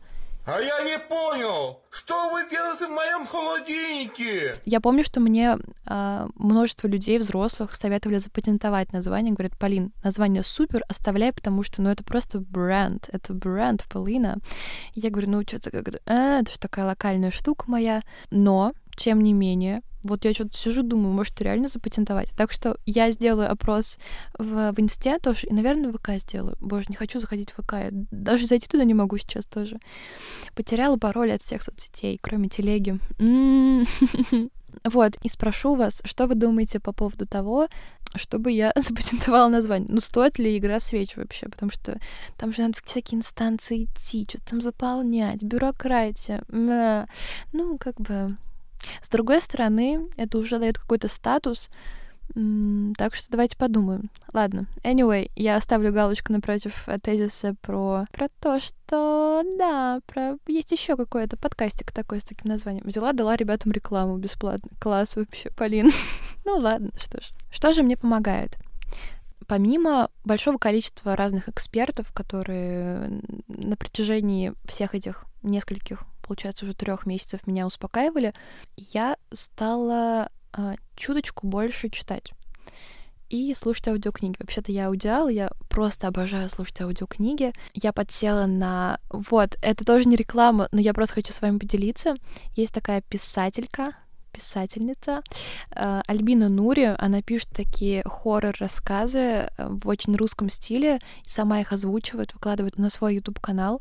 А 0.46 0.60
я 0.60 0.82
не 0.82 0.98
понял, 0.98 1.80
что 1.88 2.28
вы 2.28 2.46
делаете 2.50 2.86
в 2.86 2.90
моем 2.90 3.26
холодильнике? 3.26 4.56
Я 4.66 4.82
помню, 4.82 5.02
что 5.02 5.20
мне 5.20 5.56
э, 5.86 6.26
множество 6.34 6.86
людей, 6.86 7.18
взрослых, 7.18 7.74
советовали 7.74 8.18
запатентовать 8.18 8.92
название. 8.92 9.32
Говорят, 9.32 9.56
Полин, 9.58 9.92
название 10.02 10.42
супер, 10.42 10.82
оставляй, 10.86 11.32
потому 11.32 11.62
что, 11.62 11.80
ну, 11.80 11.88
это 11.88 12.04
просто 12.04 12.40
бренд, 12.40 13.08
это 13.10 13.32
бренд 13.32 13.86
Полина. 13.88 14.36
я 14.94 15.08
говорю, 15.08 15.30
ну, 15.30 15.42
что-то 15.48 15.70
как-то, 15.70 15.98
э, 16.04 16.40
это 16.40 16.52
же 16.52 16.58
такая 16.58 16.84
локальная 16.84 17.30
штука 17.30 17.64
моя. 17.66 18.02
Но, 18.30 18.74
тем 18.96 19.22
не 19.22 19.32
менее, 19.32 19.80
вот 20.04 20.24
я 20.24 20.32
что-то 20.34 20.56
сижу, 20.56 20.82
думаю, 20.82 21.12
может, 21.12 21.40
реально 21.40 21.68
запатентовать. 21.68 22.30
Так 22.36 22.52
что 22.52 22.76
я 22.86 23.10
сделаю 23.10 23.50
опрос 23.50 23.98
в, 24.38 24.72
в 24.72 24.80
инсте 24.80 25.18
тоже, 25.18 25.46
и, 25.46 25.54
наверное, 25.54 25.90
в 25.90 25.96
ВК 25.96 26.10
сделаю. 26.18 26.56
Боже, 26.60 26.86
не 26.88 26.96
хочу 26.96 27.20
заходить 27.20 27.50
в 27.50 27.62
ВК. 27.62 27.72
Я 27.72 27.88
даже 28.10 28.46
зайти 28.46 28.68
туда 28.68 28.84
не 28.84 28.94
могу 28.94 29.18
сейчас 29.18 29.46
тоже. 29.46 29.78
Потеряла 30.54 30.96
пароль 30.96 31.32
от 31.32 31.42
всех 31.42 31.62
соцсетей, 31.62 32.18
кроме 32.20 32.48
телеги. 32.48 32.98
Вот, 34.82 35.16
и 35.22 35.28
спрошу 35.28 35.76
вас, 35.76 36.02
что 36.04 36.26
вы 36.26 36.34
думаете 36.34 36.80
по 36.80 36.92
поводу 36.92 37.26
того, 37.26 37.68
чтобы 38.14 38.52
я 38.52 38.72
запатентовала 38.76 39.48
название. 39.48 39.88
Ну, 39.90 40.00
стоит 40.00 40.38
ли 40.38 40.56
игра 40.58 40.80
свеч 40.80 41.16
вообще? 41.16 41.48
Потому 41.48 41.70
что 41.70 41.98
там 42.36 42.52
же 42.52 42.62
надо 42.62 42.74
в 42.74 42.84
всякие 42.84 43.18
инстанции 43.18 43.84
идти, 43.84 44.26
что-то 44.28 44.50
там 44.50 44.62
заполнять, 44.62 45.42
бюрократия. 45.42 46.42
Ну, 46.48 47.78
как 47.78 48.00
бы 48.00 48.36
с 49.00 49.08
другой 49.08 49.40
стороны, 49.40 50.08
это 50.16 50.38
уже 50.38 50.58
дает 50.58 50.78
какой-то 50.78 51.08
статус, 51.08 51.70
так 52.96 53.14
что 53.14 53.30
давайте 53.30 53.56
подумаем. 53.56 54.10
Ладно. 54.32 54.66
Anyway, 54.82 55.30
я 55.36 55.56
оставлю 55.56 55.92
галочку 55.92 56.32
напротив 56.32 56.88
тезиса 57.02 57.54
про, 57.60 58.06
про 58.12 58.28
то, 58.40 58.58
что 58.60 59.44
да, 59.58 60.00
про 60.06 60.36
есть 60.46 60.72
еще 60.72 60.96
какой-то 60.96 61.36
подкастик 61.36 61.92
такой 61.92 62.20
с 62.20 62.24
таким 62.24 62.50
названием. 62.50 62.86
Взяла, 62.86 63.12
дала 63.12 63.36
ребятам 63.36 63.72
рекламу 63.72 64.16
бесплатно. 64.16 64.70
Класс 64.80 65.16
вообще, 65.16 65.50
Полин. 65.50 65.92
ну 66.44 66.56
ладно, 66.56 66.90
что 66.96 67.20
ж. 67.20 67.30
Что 67.52 67.72
же 67.72 67.82
мне 67.82 67.96
помогает? 67.96 68.58
Помимо 69.46 70.10
большого 70.24 70.58
количества 70.58 71.16
разных 71.16 71.48
экспертов, 71.48 72.10
которые 72.12 73.20
на 73.46 73.76
протяжении 73.76 74.54
всех 74.64 74.94
этих 74.94 75.24
нескольких 75.42 76.04
получается, 76.26 76.64
уже 76.64 76.74
трех 76.74 77.06
месяцев 77.06 77.46
меня 77.46 77.66
успокаивали, 77.66 78.34
я 78.76 79.16
стала 79.32 80.30
э, 80.56 80.74
чуточку 80.96 81.46
больше 81.46 81.90
читать 81.90 82.32
и 83.30 83.54
слушать 83.54 83.88
аудиокниги. 83.88 84.36
Вообще-то 84.38 84.70
я 84.70 84.86
аудиал, 84.86 85.28
я 85.28 85.50
просто 85.68 86.08
обожаю 86.08 86.48
слушать 86.48 86.80
аудиокниги. 86.80 87.52
Я 87.74 87.92
подсела 87.92 88.46
на... 88.46 89.00
Вот, 89.10 89.56
это 89.60 89.84
тоже 89.84 90.08
не 90.08 90.16
реклама, 90.16 90.68
но 90.72 90.80
я 90.80 90.94
просто 90.94 91.16
хочу 91.16 91.32
с 91.32 91.40
вами 91.40 91.58
поделиться. 91.58 92.14
Есть 92.54 92.74
такая 92.74 93.00
писателька, 93.02 93.94
писательница 94.32 95.22
э, 95.70 96.02
Альбина 96.06 96.48
Нури. 96.48 96.94
Она 96.98 97.22
пишет 97.22 97.50
такие 97.50 98.02
хоррор-рассказы 98.04 99.18
э, 99.18 99.48
в 99.68 99.88
очень 99.88 100.14
русском 100.16 100.48
стиле, 100.48 100.98
сама 101.24 101.60
их 101.60 101.72
озвучивает, 101.72 102.34
выкладывает 102.34 102.78
на 102.78 102.90
свой 102.90 103.16
YouTube-канал. 103.16 103.80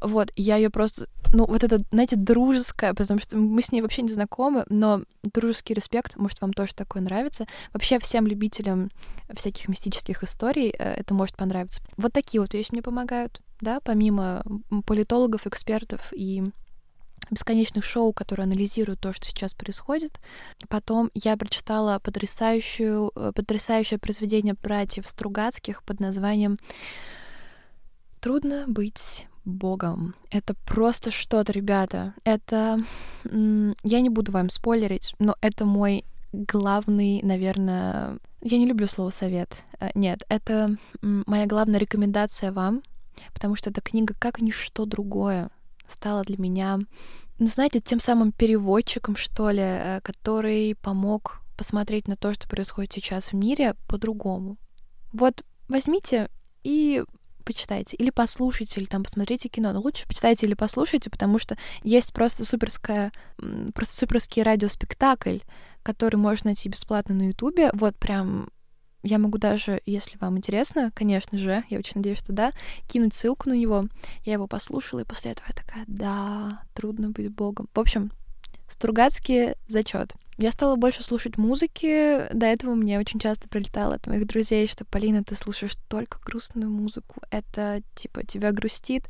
Вот, 0.00 0.32
я 0.36 0.56
ее 0.56 0.70
просто, 0.70 1.08
ну, 1.32 1.46
вот 1.46 1.64
это, 1.64 1.80
знаете, 1.90 2.16
дружеское, 2.16 2.94
потому 2.94 3.20
что 3.20 3.36
мы 3.36 3.62
с 3.62 3.72
ней 3.72 3.82
вообще 3.82 4.02
не 4.02 4.12
знакомы, 4.12 4.64
но 4.68 5.02
дружеский 5.22 5.74
респект, 5.74 6.16
может, 6.16 6.40
вам 6.40 6.52
тоже 6.52 6.74
такое 6.74 7.02
нравится. 7.02 7.46
Вообще 7.72 7.98
всем 7.98 8.26
любителям 8.26 8.90
всяких 9.34 9.68
мистических 9.68 10.22
историй 10.22 10.70
э, 10.70 10.94
это 10.94 11.14
может 11.14 11.36
понравиться. 11.36 11.82
Вот 11.96 12.12
такие 12.12 12.40
вот 12.40 12.54
вещи 12.54 12.72
мне 12.72 12.82
помогают, 12.82 13.40
да, 13.60 13.80
помимо 13.80 14.42
политологов, 14.86 15.46
экспертов 15.46 16.12
и 16.12 16.44
бесконечных 17.30 17.84
шоу, 17.84 18.12
которые 18.12 18.44
анализируют 18.44 19.00
то, 19.00 19.12
что 19.12 19.26
сейчас 19.26 19.54
происходит. 19.54 20.18
Потом 20.68 21.10
я 21.14 21.36
прочитала 21.36 21.98
потрясающую, 21.98 23.12
э, 23.14 23.32
потрясающее 23.34 23.98
произведение 23.98 24.54
братьев 24.54 25.08
Стругацких 25.08 25.82
под 25.82 26.00
названием 26.00 26.58
«Трудно 28.20 28.64
быть 28.66 29.26
Богом. 29.48 30.14
Это 30.30 30.54
просто 30.66 31.10
что-то, 31.10 31.52
ребята. 31.52 32.14
Это... 32.24 32.82
Я 33.24 34.00
не 34.00 34.08
буду 34.10 34.32
вам 34.32 34.50
спойлерить, 34.50 35.14
но 35.18 35.36
это 35.40 35.64
мой 35.64 36.04
главный, 36.32 37.20
наверное... 37.22 38.18
Я 38.42 38.58
не 38.58 38.66
люблю 38.66 38.86
слово 38.86 39.10
«совет». 39.10 39.56
Э, 39.80 39.90
нет, 39.94 40.24
это 40.28 40.76
моя 41.02 41.46
главная 41.46 41.80
рекомендация 41.80 42.52
вам, 42.52 42.82
потому 43.32 43.56
что 43.56 43.70
эта 43.70 43.80
книга, 43.80 44.14
как 44.18 44.40
ничто 44.40 44.84
другое, 44.84 45.50
стала 45.88 46.22
для 46.22 46.36
меня, 46.38 46.78
ну, 47.38 47.46
знаете, 47.46 47.80
тем 47.80 47.98
самым 47.98 48.32
переводчиком, 48.32 49.16
что 49.16 49.50
ли, 49.50 49.62
э, 49.62 50.00
который 50.02 50.76
помог 50.76 51.40
посмотреть 51.56 52.06
на 52.06 52.16
то, 52.16 52.32
что 52.32 52.48
происходит 52.48 52.92
сейчас 52.92 53.32
в 53.32 53.32
мире 53.34 53.74
по-другому. 53.88 54.56
Вот 55.12 55.42
возьмите 55.68 56.28
и 56.62 57.02
почитайте. 57.48 57.96
Или 57.96 58.10
послушайте, 58.10 58.78
или 58.78 58.86
там 58.86 59.04
посмотрите 59.04 59.48
кино. 59.48 59.72
Но 59.72 59.80
лучше 59.80 60.06
почитайте 60.06 60.44
или 60.44 60.52
послушайте, 60.52 61.08
потому 61.08 61.38
что 61.38 61.56
есть 61.82 62.12
просто 62.12 62.44
суперская, 62.44 63.10
просто 63.74 63.94
суперский 63.94 64.42
радиоспектакль, 64.42 65.38
который 65.82 66.16
можно 66.16 66.48
найти 66.48 66.68
бесплатно 66.68 67.14
на 67.14 67.28
Ютубе. 67.28 67.70
Вот 67.72 67.96
прям 67.96 68.50
я 69.02 69.18
могу 69.18 69.38
даже, 69.38 69.80
если 69.86 70.18
вам 70.18 70.36
интересно, 70.36 70.92
конечно 70.94 71.38
же, 71.38 71.64
я 71.70 71.78
очень 71.78 71.92
надеюсь, 71.96 72.18
что 72.18 72.34
да, 72.34 72.52
кинуть 72.86 73.14
ссылку 73.14 73.48
на 73.48 73.54
него. 73.54 73.86
Я 74.24 74.34
его 74.34 74.46
послушала, 74.46 75.00
и 75.00 75.04
после 75.04 75.30
этого 75.30 75.46
я 75.48 75.54
такая, 75.54 75.84
да, 75.86 76.62
трудно 76.74 77.08
быть 77.08 77.32
богом. 77.32 77.70
В 77.72 77.80
общем, 77.80 78.12
Стругацкий 78.68 79.54
зачет. 79.66 80.14
Я 80.36 80.52
стала 80.52 80.76
больше 80.76 81.02
слушать 81.02 81.36
музыки. 81.36 82.32
До 82.32 82.46
этого 82.46 82.74
мне 82.74 83.00
очень 83.00 83.18
часто 83.18 83.48
прилетало 83.48 83.96
от 83.96 84.06
моих 84.06 84.26
друзей, 84.26 84.68
что 84.68 84.84
Полина, 84.84 85.24
ты 85.24 85.34
слушаешь 85.34 85.74
только 85.88 86.20
грустную 86.24 86.70
музыку. 86.70 87.20
Это 87.30 87.82
типа 87.96 88.24
тебя 88.24 88.52
грустит. 88.52 89.04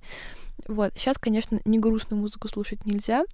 Вот. 0.67 0.93
Сейчас, 0.97 1.19
конечно, 1.19 1.61
не 1.67 1.79
грустную 1.79 2.21
музыку 2.21 2.49
слушать 2.49 2.87
нельзя, 2.87 3.25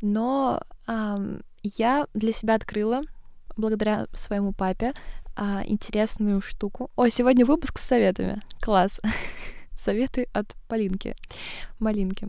но 0.00 0.62
эм, 0.86 1.42
я 1.62 2.06
для 2.14 2.32
себя 2.32 2.54
открыла, 2.54 3.02
благодаря 3.56 4.06
своему 4.14 4.52
папе, 4.52 4.94
э, 5.36 5.62
интересную 5.66 6.40
штуку. 6.40 6.90
О, 6.96 7.08
сегодня 7.08 7.44
выпуск 7.44 7.78
с 7.78 7.86
советами. 7.86 8.40
Класс. 8.60 9.00
Советы 9.72 10.28
от 10.32 10.54
Полинки. 10.68 11.14
Малинки. 11.78 12.28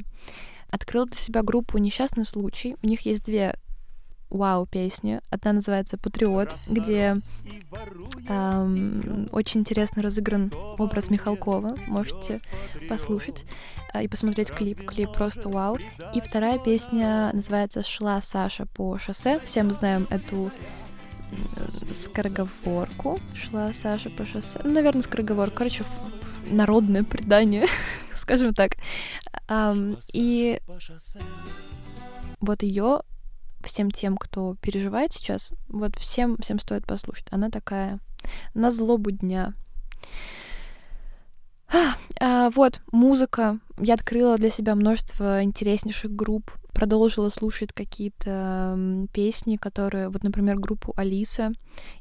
Открыла 0.76 1.06
для 1.06 1.18
себя 1.18 1.42
группу 1.42 1.78
«Несчастный 1.78 2.26
случай». 2.26 2.76
У 2.84 2.88
них 2.88 3.06
есть 3.06 3.24
две 3.24 3.58
вау 4.30 4.66
песни. 4.66 5.22
Одна 5.30 5.54
называется 5.54 5.98
«Патриот», 5.98 6.50
где 6.68 7.22
эм, 8.28 9.30
очень 9.32 9.62
интересно 9.62 10.02
разыгран 10.02 10.52
образ 10.78 11.10
Михалкова. 11.10 11.78
Можете 11.88 12.42
послушать 12.90 13.46
э, 13.94 14.04
и 14.04 14.10
посмотреть 14.10 14.52
клип. 14.52 14.86
Клип 14.86 15.14
просто 15.14 15.48
вау. 15.48 15.78
И 16.14 16.20
вторая 16.20 16.60
песня 16.60 17.30
называется 17.32 17.82
«Шла 17.82 18.22
Саша 18.22 18.66
по 18.66 18.98
шоссе». 18.98 19.40
Все 19.46 19.64
мы 19.64 19.74
знаем 19.74 20.08
эту 20.10 20.52
скороговорку. 21.94 23.18
Шла 23.34 23.72
Саша 23.72 24.10
по 24.10 24.26
шоссе. 24.26 24.60
Ну, 24.66 24.74
наверное, 24.74 25.04
скороговорку. 25.04 25.56
Короче, 25.56 25.86
народное 26.52 27.04
предание, 27.04 27.68
скажем 28.26 28.54
так. 28.54 28.78
Um, 29.48 30.00
и 30.14 30.60
вот 32.40 32.64
ее 32.64 33.02
всем 33.64 33.92
тем, 33.92 34.18
кто 34.18 34.56
переживает 34.62 35.14
сейчас, 35.14 35.52
вот 35.68 35.96
всем, 35.98 36.38
всем 36.38 36.60
стоит 36.60 36.86
послушать. 36.86 37.28
Она 37.30 37.50
такая 37.50 38.00
на 38.56 38.72
злобу 38.72 39.12
дня. 39.12 39.54
А, 41.72 41.96
а, 42.20 42.50
вот, 42.50 42.82
музыка. 42.92 43.60
Я 43.80 43.94
открыла 43.94 44.38
для 44.38 44.50
себя 44.50 44.76
множество 44.76 45.44
интереснейших 45.44 46.12
групп, 46.12 46.52
продолжила 46.74 47.30
слушать 47.30 47.74
какие-то 47.74 49.08
песни, 49.14 49.58
которые, 49.58 50.10
вот, 50.10 50.24
например, 50.24 50.58
группу 50.58 50.94
Алиса, 50.96 51.52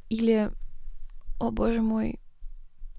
или, 0.08 0.50
о 1.38 1.50
боже 1.50 1.82
мой, 1.82 2.18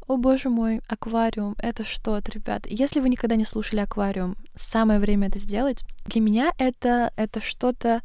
о 0.08 0.18
боже 0.18 0.50
мой, 0.50 0.82
аквариум, 0.88 1.56
это 1.58 1.84
что-то, 1.84 2.32
ребят. 2.32 2.68
Если 2.68 3.00
вы 3.00 3.10
никогда 3.10 3.36
не 3.36 3.46
слушали 3.46 3.80
аквариум, 3.80 4.36
самое 4.54 5.00
время 5.00 5.28
это 5.28 5.40
сделать. 5.40 5.84
Для 6.06 6.22
меня 6.22 6.52
это, 6.58 7.12
это 7.16 7.42
что-то 7.42 8.02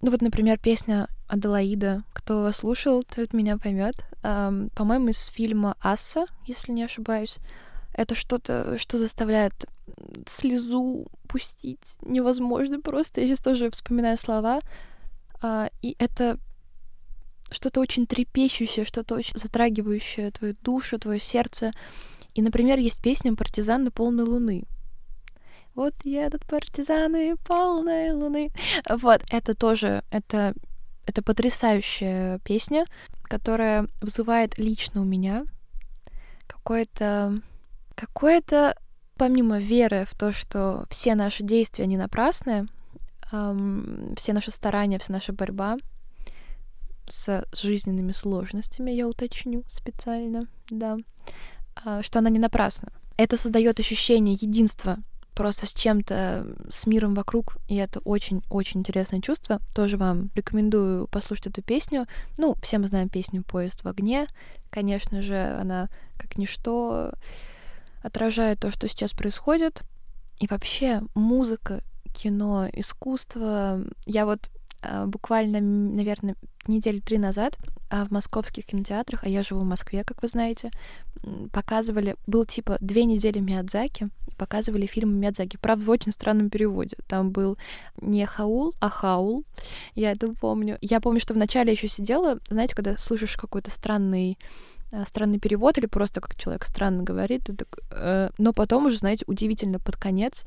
ну 0.00 0.12
вот, 0.12 0.22
например, 0.22 0.58
песня 0.58 1.08
Аделаида. 1.26 2.04
Кто 2.12 2.50
слушал, 2.52 3.02
тот 3.02 3.32
меня 3.32 3.58
поймет. 3.58 3.96
Um, 4.22 4.70
по-моему, 4.74 5.08
из 5.08 5.26
фильма 5.26 5.76
Асса, 5.80 6.26
если 6.46 6.72
не 6.72 6.84
ошибаюсь. 6.84 7.36
Это 7.94 8.14
что-то, 8.14 8.78
что 8.78 8.96
заставляет 8.96 9.66
слезу 10.26 11.08
пустить. 11.26 11.96
Невозможно 12.02 12.80
просто. 12.80 13.20
Я 13.20 13.26
сейчас 13.26 13.40
тоже 13.40 13.70
вспоминаю 13.70 14.16
слова. 14.16 14.60
Uh, 15.42 15.70
и 15.82 15.96
это 15.98 16.38
что-то 17.50 17.80
очень 17.80 18.06
трепещущее, 18.06 18.84
что-то 18.84 19.14
очень 19.14 19.38
затрагивающее 19.38 20.30
твою 20.30 20.54
душу, 20.62 20.98
твое 20.98 21.20
сердце. 21.20 21.72
И, 22.34 22.42
например, 22.42 22.78
есть 22.78 23.02
песня 23.02 23.34
«Партизан 23.34 23.84
на 23.84 23.90
полной 23.90 24.24
луны». 24.24 24.64
Вот 25.74 25.94
едут 26.02 26.44
партизаны 26.46 27.36
полной 27.36 28.10
луны. 28.10 28.50
Вот, 28.88 29.22
это 29.30 29.54
тоже, 29.54 30.02
это, 30.10 30.52
это 31.06 31.22
потрясающая 31.22 32.40
песня, 32.40 32.84
которая 33.22 33.86
вызывает 34.00 34.58
лично 34.58 35.02
у 35.02 35.04
меня 35.04 35.44
какое-то, 36.48 37.40
какое-то, 37.94 38.76
помимо 39.16 39.58
веры 39.58 40.04
в 40.10 40.18
то, 40.18 40.32
что 40.32 40.86
все 40.90 41.14
наши 41.14 41.44
действия 41.44 41.86
не 41.86 41.96
напрасны, 41.96 42.66
эм, 43.30 44.14
все 44.16 44.32
наши 44.32 44.50
старания, 44.50 44.98
вся 44.98 45.12
наша 45.12 45.32
борьба 45.32 45.76
с 47.12 47.46
жизненными 47.52 48.12
сложностями, 48.12 48.90
я 48.90 49.08
уточню 49.08 49.64
специально, 49.68 50.46
да, 50.70 50.96
э, 51.84 52.00
что 52.02 52.18
она 52.18 52.30
не 52.30 52.38
напрасна. 52.38 52.92
Это 53.16 53.36
создает 53.36 53.80
ощущение 53.80 54.34
единства 54.40 54.98
просто 55.38 55.66
с 55.66 55.72
чем-то, 55.72 56.46
с 56.68 56.86
миром 56.88 57.14
вокруг, 57.14 57.58
и 57.68 57.76
это 57.76 58.00
очень-очень 58.00 58.80
интересное 58.80 59.20
чувство. 59.20 59.60
Тоже 59.72 59.96
вам 59.96 60.30
рекомендую 60.34 61.06
послушать 61.06 61.46
эту 61.46 61.62
песню. 61.62 62.08
Ну, 62.38 62.56
все 62.60 62.78
мы 62.78 62.88
знаем 62.88 63.08
песню 63.08 63.44
«Поезд 63.44 63.84
в 63.84 63.88
огне». 63.88 64.26
Конечно 64.70 65.22
же, 65.22 65.56
она, 65.60 65.90
как 66.16 66.38
ничто, 66.38 67.12
отражает 68.02 68.58
то, 68.58 68.72
что 68.72 68.88
сейчас 68.88 69.12
происходит. 69.12 69.82
И 70.40 70.48
вообще 70.48 71.02
музыка, 71.14 71.82
кино, 72.12 72.68
искусство. 72.72 73.80
Я 74.06 74.26
вот 74.26 74.40
а, 74.40 74.67
буквально, 75.06 75.60
наверное, 75.60 76.36
недели 76.66 76.98
три 76.98 77.18
назад 77.18 77.58
а, 77.90 78.04
в 78.04 78.10
московских 78.10 78.66
кинотеатрах, 78.66 79.24
а 79.24 79.28
я 79.28 79.42
живу 79.42 79.60
в 79.60 79.64
Москве, 79.64 80.04
как 80.04 80.22
вы 80.22 80.28
знаете, 80.28 80.70
показывали, 81.52 82.16
был 82.26 82.44
типа 82.44 82.76
две 82.80 83.04
недели 83.04 83.38
Миядзаки, 83.38 84.10
показывали 84.36 84.86
фильмы 84.86 85.14
Миядзаки, 85.14 85.58
правда, 85.60 85.84
в 85.84 85.90
очень 85.90 86.12
странном 86.12 86.50
переводе. 86.50 86.96
Там 87.08 87.30
был 87.30 87.58
не 88.00 88.24
Хаул, 88.26 88.74
а 88.80 88.88
Хаул, 88.88 89.44
я 89.94 90.12
это 90.12 90.32
помню. 90.34 90.78
Я 90.80 91.00
помню, 91.00 91.20
что 91.20 91.34
вначале 91.34 91.72
еще 91.72 91.88
сидела, 91.88 92.38
знаете, 92.48 92.74
когда 92.74 92.96
слышишь 92.96 93.36
какой-то 93.36 93.70
странный 93.70 94.38
а, 94.90 95.04
странный 95.04 95.38
перевод 95.38 95.76
или 95.76 95.86
просто 95.86 96.20
как 96.20 96.34
человек 96.36 96.64
странно 96.64 97.02
говорит, 97.02 97.44
так, 97.44 97.68
э, 97.90 98.30
но 98.38 98.52
потом 98.54 98.86
уже, 98.86 98.98
знаете, 98.98 99.24
удивительно 99.26 99.78
под 99.78 99.96
конец 99.96 100.44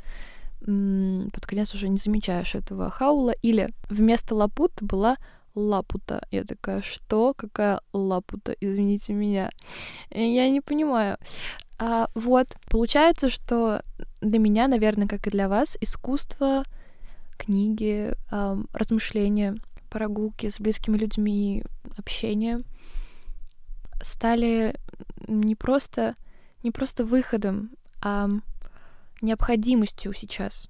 под 0.65 1.45
конец 1.45 1.73
уже 1.73 1.89
не 1.89 1.97
замечаешь 1.97 2.55
этого 2.55 2.89
хаула. 2.89 3.31
Или 3.41 3.69
вместо 3.89 4.35
лапут 4.35 4.73
была 4.81 5.17
лапута. 5.55 6.25
Я 6.31 6.43
такая, 6.43 6.81
что? 6.81 7.33
Какая 7.33 7.81
лапута? 7.93 8.55
Извините 8.59 9.13
меня. 9.13 9.49
Я 10.09 10.49
не 10.49 10.61
понимаю. 10.61 11.17
А, 11.79 12.09
вот, 12.13 12.47
получается, 12.69 13.29
что 13.29 13.81
для 14.21 14.37
меня, 14.39 14.67
наверное, 14.67 15.07
как 15.07 15.25
и 15.25 15.31
для 15.31 15.49
вас, 15.49 15.77
искусство, 15.81 16.63
книги, 17.37 18.13
эм, 18.31 18.67
размышления, 18.71 19.55
прогулки 19.89 20.47
с 20.49 20.59
близкими 20.59 20.95
людьми, 20.97 21.63
общение 21.97 22.61
стали 24.03 24.75
не 25.27 25.55
просто, 25.55 26.15
не 26.63 26.71
просто 26.71 27.03
выходом, 27.03 27.71
а 28.01 28.29
необходимостью 29.21 30.13
сейчас. 30.13 30.69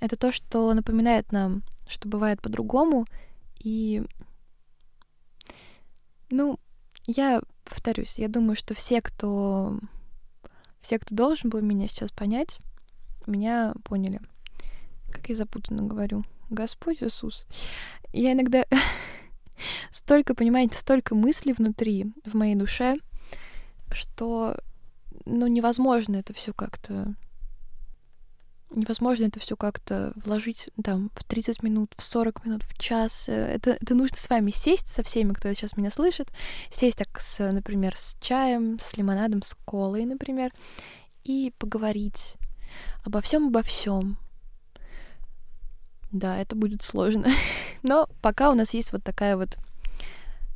Это 0.00 0.16
то, 0.16 0.32
что 0.32 0.72
напоминает 0.74 1.32
нам, 1.32 1.62
что 1.86 2.08
бывает 2.08 2.42
по-другому. 2.42 3.06
И, 3.58 4.02
ну, 6.30 6.58
я 7.06 7.42
повторюсь, 7.64 8.18
я 8.18 8.28
думаю, 8.28 8.56
что 8.56 8.74
все, 8.74 9.00
кто 9.00 9.78
все, 10.80 10.98
кто 10.98 11.14
должен 11.14 11.48
был 11.48 11.62
меня 11.62 11.88
сейчас 11.88 12.10
понять, 12.10 12.58
меня 13.26 13.72
поняли. 13.84 14.20
Как 15.10 15.28
я 15.30 15.34
запутанно 15.34 15.82
говорю. 15.82 16.24
Господь 16.50 17.02
Иисус. 17.02 17.46
Я 18.12 18.32
иногда 18.32 18.64
столько, 19.90 20.34
понимаете, 20.34 20.76
столько 20.76 21.14
мыслей 21.14 21.54
внутри, 21.54 22.12
в 22.26 22.34
моей 22.34 22.54
душе, 22.54 22.96
что, 23.90 24.58
ну, 25.24 25.46
невозможно 25.46 26.16
это 26.16 26.34
все 26.34 26.52
как-то 26.52 27.14
невозможно 28.74 29.26
это 29.26 29.40
все 29.40 29.56
как-то 29.56 30.12
вложить 30.16 30.70
там 30.82 31.10
в 31.14 31.24
30 31.24 31.62
минут, 31.62 31.92
в 31.96 32.02
40 32.02 32.44
минут, 32.44 32.62
в 32.64 32.78
час. 32.78 33.28
Это, 33.28 33.72
это 33.72 33.94
нужно 33.94 34.16
с 34.16 34.28
вами 34.28 34.50
сесть, 34.50 34.88
со 34.88 35.02
всеми, 35.02 35.32
кто 35.32 35.52
сейчас 35.52 35.76
меня 35.76 35.90
слышит, 35.90 36.28
сесть 36.70 36.98
так, 36.98 37.20
с, 37.20 37.52
например, 37.52 37.96
с 37.96 38.16
чаем, 38.20 38.78
с 38.78 38.96
лимонадом, 38.96 39.42
с 39.42 39.54
колой, 39.64 40.04
например, 40.04 40.52
и 41.24 41.52
поговорить 41.58 42.34
обо 43.04 43.20
всем, 43.20 43.48
обо 43.48 43.62
всем. 43.62 44.18
Да, 46.12 46.38
это 46.38 46.54
будет 46.54 46.82
сложно. 46.82 47.28
Но 47.82 48.08
пока 48.22 48.50
у 48.50 48.54
нас 48.54 48.74
есть 48.74 48.92
вот 48.92 49.02
такая 49.02 49.36
вот 49.36 49.56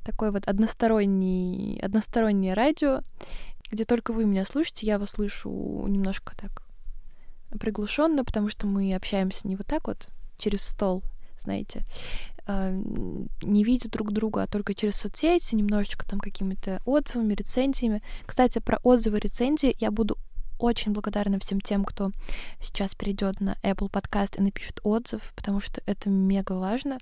такой 0.05 0.31
вот 0.31 0.47
односторонний, 0.47 1.79
одностороннее 1.81 2.55
радио, 2.55 3.03
где 3.71 3.85
только 3.85 4.13
вы 4.13 4.25
меня 4.25 4.45
слышите, 4.45 4.87
я 4.87 4.99
вас 4.99 5.11
слышу 5.11 5.51
немножко 5.87 6.35
так 6.37 6.68
приглушенно, 7.61 8.25
потому 8.25 8.49
что 8.49 8.67
мы 8.67 8.95
общаемся 8.95 9.49
не 9.49 9.57
вот 9.57 9.67
так 9.67 9.87
вот 9.87 10.09
через 10.39 10.63
стол, 10.63 11.03
знаете, 11.41 11.85
а, 12.47 12.71
не 13.43 13.63
видя 13.63 13.91
друг 13.91 14.13
друга, 14.13 14.43
а 14.43 14.47
только 14.47 14.75
через 14.75 14.97
соцсети, 14.97 15.55
немножечко 15.55 16.07
там 16.07 16.19
какими-то 16.19 16.81
отзывами, 16.85 17.35
рецензиями. 17.35 18.03
Кстати, 18.27 18.59
про 18.59 18.79
отзывы, 18.83 19.19
рецензии 19.19 19.77
я 19.79 19.91
буду 19.91 20.17
очень 20.59 20.93
благодарна 20.93 21.39
всем 21.39 21.61
тем, 21.61 21.85
кто 21.85 22.11
сейчас 22.61 22.95
перейдет 22.95 23.41
на 23.41 23.57
Apple 23.63 23.91
Podcast 23.91 24.39
и 24.39 24.43
напишет 24.43 24.81
отзыв, 24.83 25.33
потому 25.37 25.61
что 25.61 25.83
это 25.87 26.11
мега 26.11 26.53
важно. 26.53 26.99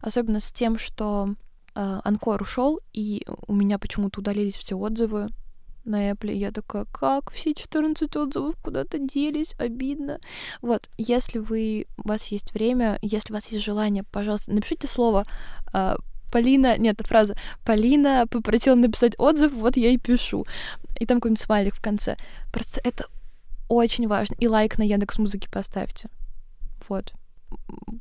Особенно 0.00 0.40
с 0.40 0.52
тем, 0.52 0.78
что 0.78 1.34
э, 1.74 2.00
Анкор 2.04 2.42
ушел, 2.42 2.80
и 2.92 3.24
у 3.46 3.54
меня 3.54 3.78
почему-то 3.78 4.20
удалились 4.20 4.56
все 4.56 4.76
отзывы 4.76 5.28
на 5.88 6.10
Apple. 6.10 6.32
Я 6.32 6.52
такая, 6.52 6.84
как 6.86 7.30
все 7.30 7.54
14 7.54 8.14
отзывов 8.16 8.56
куда-то 8.62 8.98
делись, 8.98 9.54
обидно. 9.58 10.20
Вот, 10.62 10.88
если 10.98 11.38
вы, 11.38 11.86
у 11.96 12.08
вас 12.08 12.26
есть 12.28 12.52
время, 12.52 12.98
если 13.02 13.32
у 13.32 13.36
вас 13.36 13.48
есть 13.48 13.64
желание, 13.64 14.04
пожалуйста, 14.04 14.52
напишите 14.52 14.86
слово 14.86 15.24
э, 15.72 15.96
Полина, 16.30 16.76
нет, 16.76 17.00
фраза, 17.04 17.36
Полина 17.64 18.26
попросила 18.30 18.74
написать 18.74 19.14
отзыв, 19.18 19.52
вот 19.52 19.76
я 19.76 19.90
и 19.90 19.96
пишу. 19.98 20.46
И 21.00 21.06
там 21.06 21.18
какой-нибудь 21.18 21.42
смайлик 21.42 21.74
в 21.74 21.80
конце. 21.80 22.16
Просто 22.52 22.80
это 22.84 23.06
очень 23.68 24.08
важно. 24.08 24.34
И 24.38 24.48
лайк 24.48 24.78
на 24.78 24.82
Яндекс 24.82 25.18
Музыке 25.18 25.48
поставьте. 25.50 26.08
Вот. 26.88 27.12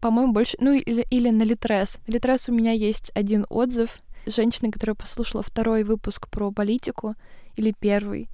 По-моему, 0.01 0.33
больше... 0.33 0.57
Ну, 0.59 0.73
или, 0.73 1.05
или 1.09 1.29
на 1.29 1.43
Литрес. 1.43 1.99
На 2.07 2.13
Литрес 2.13 2.49
у 2.49 2.53
меня 2.53 2.71
есть 2.71 3.11
один 3.15 3.45
отзыв 3.49 3.99
женщины, 4.25 4.71
которая 4.71 4.95
послушала 4.95 5.41
второй 5.41 5.83
выпуск 5.83 6.27
про 6.29 6.51
политику, 6.51 7.15
или 7.57 7.73
первый, 7.77 8.29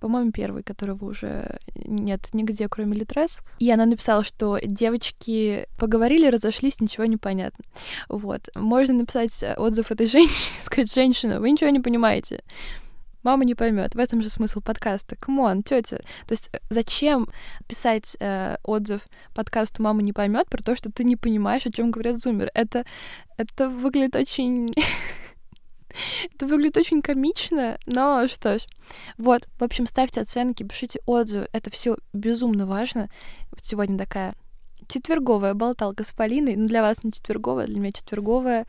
по-моему, 0.00 0.32
первый, 0.32 0.62
которого 0.62 1.04
уже 1.04 1.58
нет 1.74 2.28
нигде, 2.32 2.68
кроме 2.68 2.96
Литрес. 2.96 3.40
И 3.58 3.70
она 3.70 3.86
написала, 3.86 4.24
что 4.24 4.58
девочки 4.62 5.66
поговорили, 5.78 6.28
разошлись, 6.28 6.80
ничего 6.80 7.04
не 7.04 7.16
понятно. 7.16 7.64
Вот. 8.08 8.48
Можно 8.54 8.94
написать 8.94 9.44
отзыв 9.56 9.90
этой 9.90 10.06
женщине, 10.06 10.54
сказать, 10.62 10.92
женщина, 10.92 11.40
вы 11.40 11.50
ничего 11.50 11.70
не 11.70 11.80
понимаете. 11.80 12.42
Мама 13.24 13.44
не 13.44 13.54
поймет. 13.54 13.94
В 13.94 13.98
этом 13.98 14.22
же 14.22 14.30
смысл 14.30 14.60
подкаста. 14.60 15.16
Come 15.16 15.42
on, 15.42 15.62
тетя. 15.62 15.98
То 16.26 16.32
есть 16.32 16.50
э, 16.52 16.58
зачем 16.70 17.28
писать 17.66 18.16
э, 18.20 18.56
отзыв 18.62 19.02
подкасту 19.34 19.82
«Мама 19.82 20.02
не 20.02 20.12
поймет» 20.12 20.48
про 20.48 20.62
то, 20.62 20.76
что 20.76 20.90
ты 20.90 21.02
не 21.02 21.16
понимаешь, 21.16 21.66
о 21.66 21.72
чем 21.72 21.90
говорят 21.90 22.18
зумеры? 22.18 22.50
Это, 22.54 22.86
это 23.36 23.68
выглядит 23.68 24.14
очень 24.14 24.72
Это 26.34 26.46
выглядит 26.46 26.76
очень 26.76 27.02
комично, 27.02 27.78
но 27.86 28.26
что 28.26 28.58
ж. 28.58 28.62
Вот, 29.16 29.48
в 29.58 29.64
общем, 29.64 29.86
ставьте 29.86 30.20
оценки, 30.20 30.62
пишите 30.62 31.00
отзывы. 31.06 31.48
Это 31.52 31.70
все 31.70 31.96
безумно 32.12 32.66
важно. 32.66 33.08
Вот 33.50 33.64
сегодня 33.64 33.98
такая 33.98 34.32
четверговая 34.88 35.54
болталка 35.54 36.04
с 36.04 36.12
Полиной. 36.12 36.56
Ну, 36.56 36.66
для 36.66 36.82
вас 36.82 37.04
не 37.04 37.12
четверговая, 37.12 37.66
для 37.66 37.78
меня 37.80 37.92
четверговая. 37.92 38.66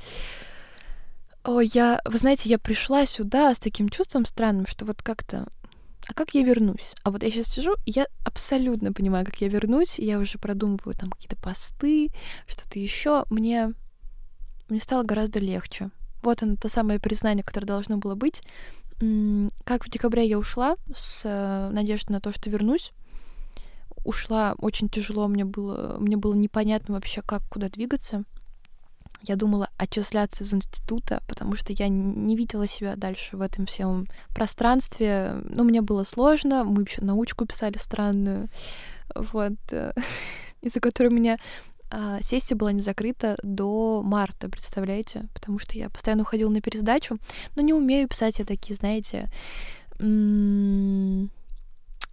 О, 1.44 1.62
я, 1.62 2.02
вы 2.06 2.18
знаете, 2.18 2.50
я 2.50 2.60
пришла 2.60 3.06
сюда 3.06 3.56
с 3.56 3.60
таким 3.60 3.90
чувством 3.90 4.26
странным, 4.26 4.68
что 4.68 4.86
вот 4.86 5.02
как-то 5.02 5.48
а 6.10 6.14
как 6.14 6.34
я 6.34 6.44
вернусь? 6.44 6.94
А 7.04 7.12
вот 7.12 7.22
я 7.22 7.30
сейчас 7.30 7.48
сижу, 7.48 7.76
и 7.86 7.92
я 7.92 8.08
абсолютно 8.26 8.92
понимаю, 8.92 9.26
как 9.26 9.42
я 9.42 9.48
вернусь, 9.48 10.00
я 10.00 10.18
уже 10.18 10.40
продумываю 10.40 10.96
там 10.96 11.12
какие-то 11.12 11.36
посты, 11.36 12.10
что-то 12.48 12.80
еще. 12.80 13.26
Мне, 13.30 13.74
мне 14.70 14.80
стало 14.80 15.04
гораздо 15.04 15.40
легче. 15.40 15.92
Вот 16.22 16.44
оно, 16.44 16.56
то 16.56 16.70
самое 16.70 17.00
признание, 17.00 17.44
которое 17.44 17.68
должно 17.68 17.98
было 17.98 18.16
быть. 18.16 18.42
Как 19.64 19.86
в 19.86 19.90
декабре 19.90 20.28
я 20.28 20.38
ушла 20.38 20.76
с 20.94 21.22
э, 21.24 21.70
надеждой 21.72 22.14
на 22.14 22.20
то, 22.22 22.34
что 22.34 22.50
вернусь. 22.50 22.92
Ушла 24.04 24.56
очень 24.58 24.90
тяжело, 24.90 25.28
мне 25.28 25.46
было, 25.46 25.98
мне 26.00 26.18
было 26.18 26.34
непонятно 26.34 26.96
вообще, 26.96 27.22
как, 27.22 27.44
куда 27.50 27.70
двигаться. 27.70 28.26
Я 29.22 29.36
думала 29.36 29.70
отчисляться 29.78 30.44
из 30.44 30.54
института, 30.54 31.22
потому 31.28 31.56
что 31.56 31.74
я 31.74 31.90
не 31.90 32.36
видела 32.36 32.68
себя 32.68 32.96
дальше 32.96 33.36
в 33.36 33.42
этом 33.42 33.66
всем 33.66 34.08
пространстве. 34.34 35.42
Ну, 35.44 35.64
мне 35.64 35.82
было 35.82 36.04
сложно, 36.04 36.64
мы 36.64 36.84
еще 36.84 37.02
научку 37.02 37.46
писали 37.46 37.78
странную, 37.78 38.50
вот, 39.14 39.58
э, 39.72 39.94
из-за 40.62 40.80
которой 40.80 41.10
меня 41.10 41.38
а, 41.90 42.22
сессия 42.22 42.56
была 42.56 42.72
не 42.72 42.82
закрыта 42.82 43.38
до 43.44 44.02
марта, 44.04 44.50
представляете? 44.50 45.28
Потому 45.34 45.60
что 45.60 45.78
я 45.78 45.90
постоянно 45.90 46.24
уходила 46.24 46.50
на 46.50 46.62
пересдачу, 46.62 47.18
но 47.56 47.62
не 47.62 47.74
умею 47.74 48.08
писать 48.08 48.40
я 48.40 48.46
такие, 48.46 48.76
знаете, 48.76 49.30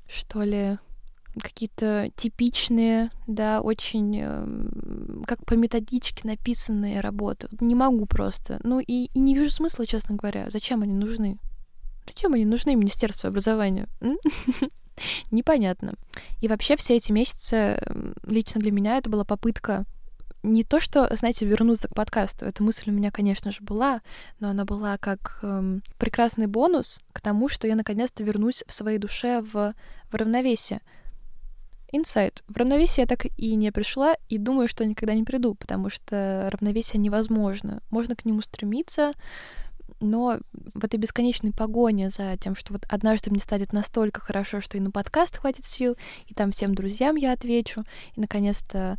что 0.09 0.43
ли, 0.43 0.79
какие-то 1.41 2.11
типичные, 2.17 3.11
да, 3.27 3.61
очень 3.61 4.19
э, 4.19 5.25
как 5.27 5.45
по 5.45 5.55
методичке 5.55 6.27
написанные 6.27 7.01
работы. 7.01 7.49
Не 7.61 7.75
могу 7.75 8.07
просто. 8.07 8.59
Ну 8.65 8.81
и, 8.81 9.11
и 9.13 9.19
не 9.19 9.35
вижу 9.35 9.51
смысла, 9.51 9.87
честно 9.87 10.17
говоря. 10.17 10.49
Зачем 10.51 10.83
они 10.83 10.95
нужны? 10.95 11.39
Зачем 12.07 12.33
они 12.35 12.45
нужны 12.45 12.75
Министерству 12.75 13.29
образования? 13.29 13.89
непонятно. 15.31 15.95
И 16.41 16.49
вообще 16.49 16.77
все 16.77 16.97
эти 16.97 17.13
месяцы 17.13 17.79
лично 18.27 18.61
для 18.61 18.73
меня 18.73 18.99
это 18.99 19.11
была 19.11 19.25
попытка 19.25 19.85
не 20.47 20.63
то, 20.63 20.81
что, 20.81 21.09
знаете, 21.15 21.45
вернуться 21.45 21.89
к 21.89 21.95
подкасту. 21.95 22.47
Эта 22.47 22.63
мысль 22.63 22.91
у 22.91 22.93
меня, 22.93 23.11
конечно 23.11 23.51
же, 23.51 23.59
была, 23.63 24.01
но 24.39 24.49
она 24.49 24.65
была 24.65 24.97
как 24.97 25.41
эм, 25.43 25.83
прекрасный 25.99 26.47
бонус 26.47 27.01
к 27.13 27.21
тому, 27.21 27.49
что 27.49 27.67
я 27.67 27.75
наконец-то 27.75 28.23
вернусь 28.23 28.65
в 28.67 28.73
своей 28.73 28.99
душе 28.99 29.43
в, 29.43 29.75
в 30.11 30.15
равновесие. 30.15 30.81
Инсайт. 31.93 32.45
В 32.49 32.57
равновесие 32.57 33.03
я 33.03 33.07
так 33.07 33.27
и 33.37 33.55
не 33.55 33.73
пришла, 33.73 34.17
и 34.29 34.39
думаю, 34.39 34.69
что 34.69 34.85
никогда 34.85 35.15
не 35.15 35.25
приду, 35.25 35.55
потому 35.55 35.91
что 35.91 36.49
равновесие 36.53 37.01
невозможно. 37.01 37.81
Можно 37.91 38.17
к 38.17 38.25
нему 38.25 38.41
стремиться, 38.41 39.13
но 40.01 40.39
в 40.75 40.85
этой 40.85 40.99
бесконечной 40.99 41.53
погоне 41.53 42.11
за 42.11 42.37
тем, 42.37 42.55
что 42.55 42.73
вот 42.73 42.87
однажды 42.89 43.31
мне 43.31 43.41
станет 43.41 43.73
настолько 43.73 44.21
хорошо, 44.21 44.61
что 44.61 44.77
и 44.77 44.81
на 44.81 44.91
подкаст 44.91 45.37
хватит 45.39 45.65
сил, 45.65 45.97
и 46.27 46.35
там 46.35 46.53
всем 46.53 46.75
друзьям 46.75 47.17
я 47.17 47.33
отвечу, 47.33 47.85
и 48.15 48.21
наконец-то 48.21 48.99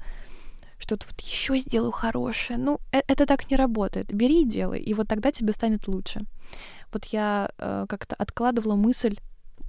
что-то 0.79 1.07
вот 1.09 1.19
еще 1.21 1.57
сделаю 1.57 1.91
хорошее. 1.91 2.59
Ну, 2.59 2.79
э 2.91 3.01
это 3.07 3.25
так 3.25 3.49
не 3.49 3.57
работает. 3.57 4.13
Бери 4.13 4.43
и 4.43 4.45
делай, 4.45 4.79
и 4.79 4.93
вот 4.93 5.07
тогда 5.07 5.31
тебе 5.31 5.53
станет 5.53 5.87
лучше. 5.87 6.21
Вот 6.93 7.05
я 7.05 7.49
э, 7.57 7.85
как-то 7.89 8.15
откладывала 8.15 8.75
мысль. 8.75 9.17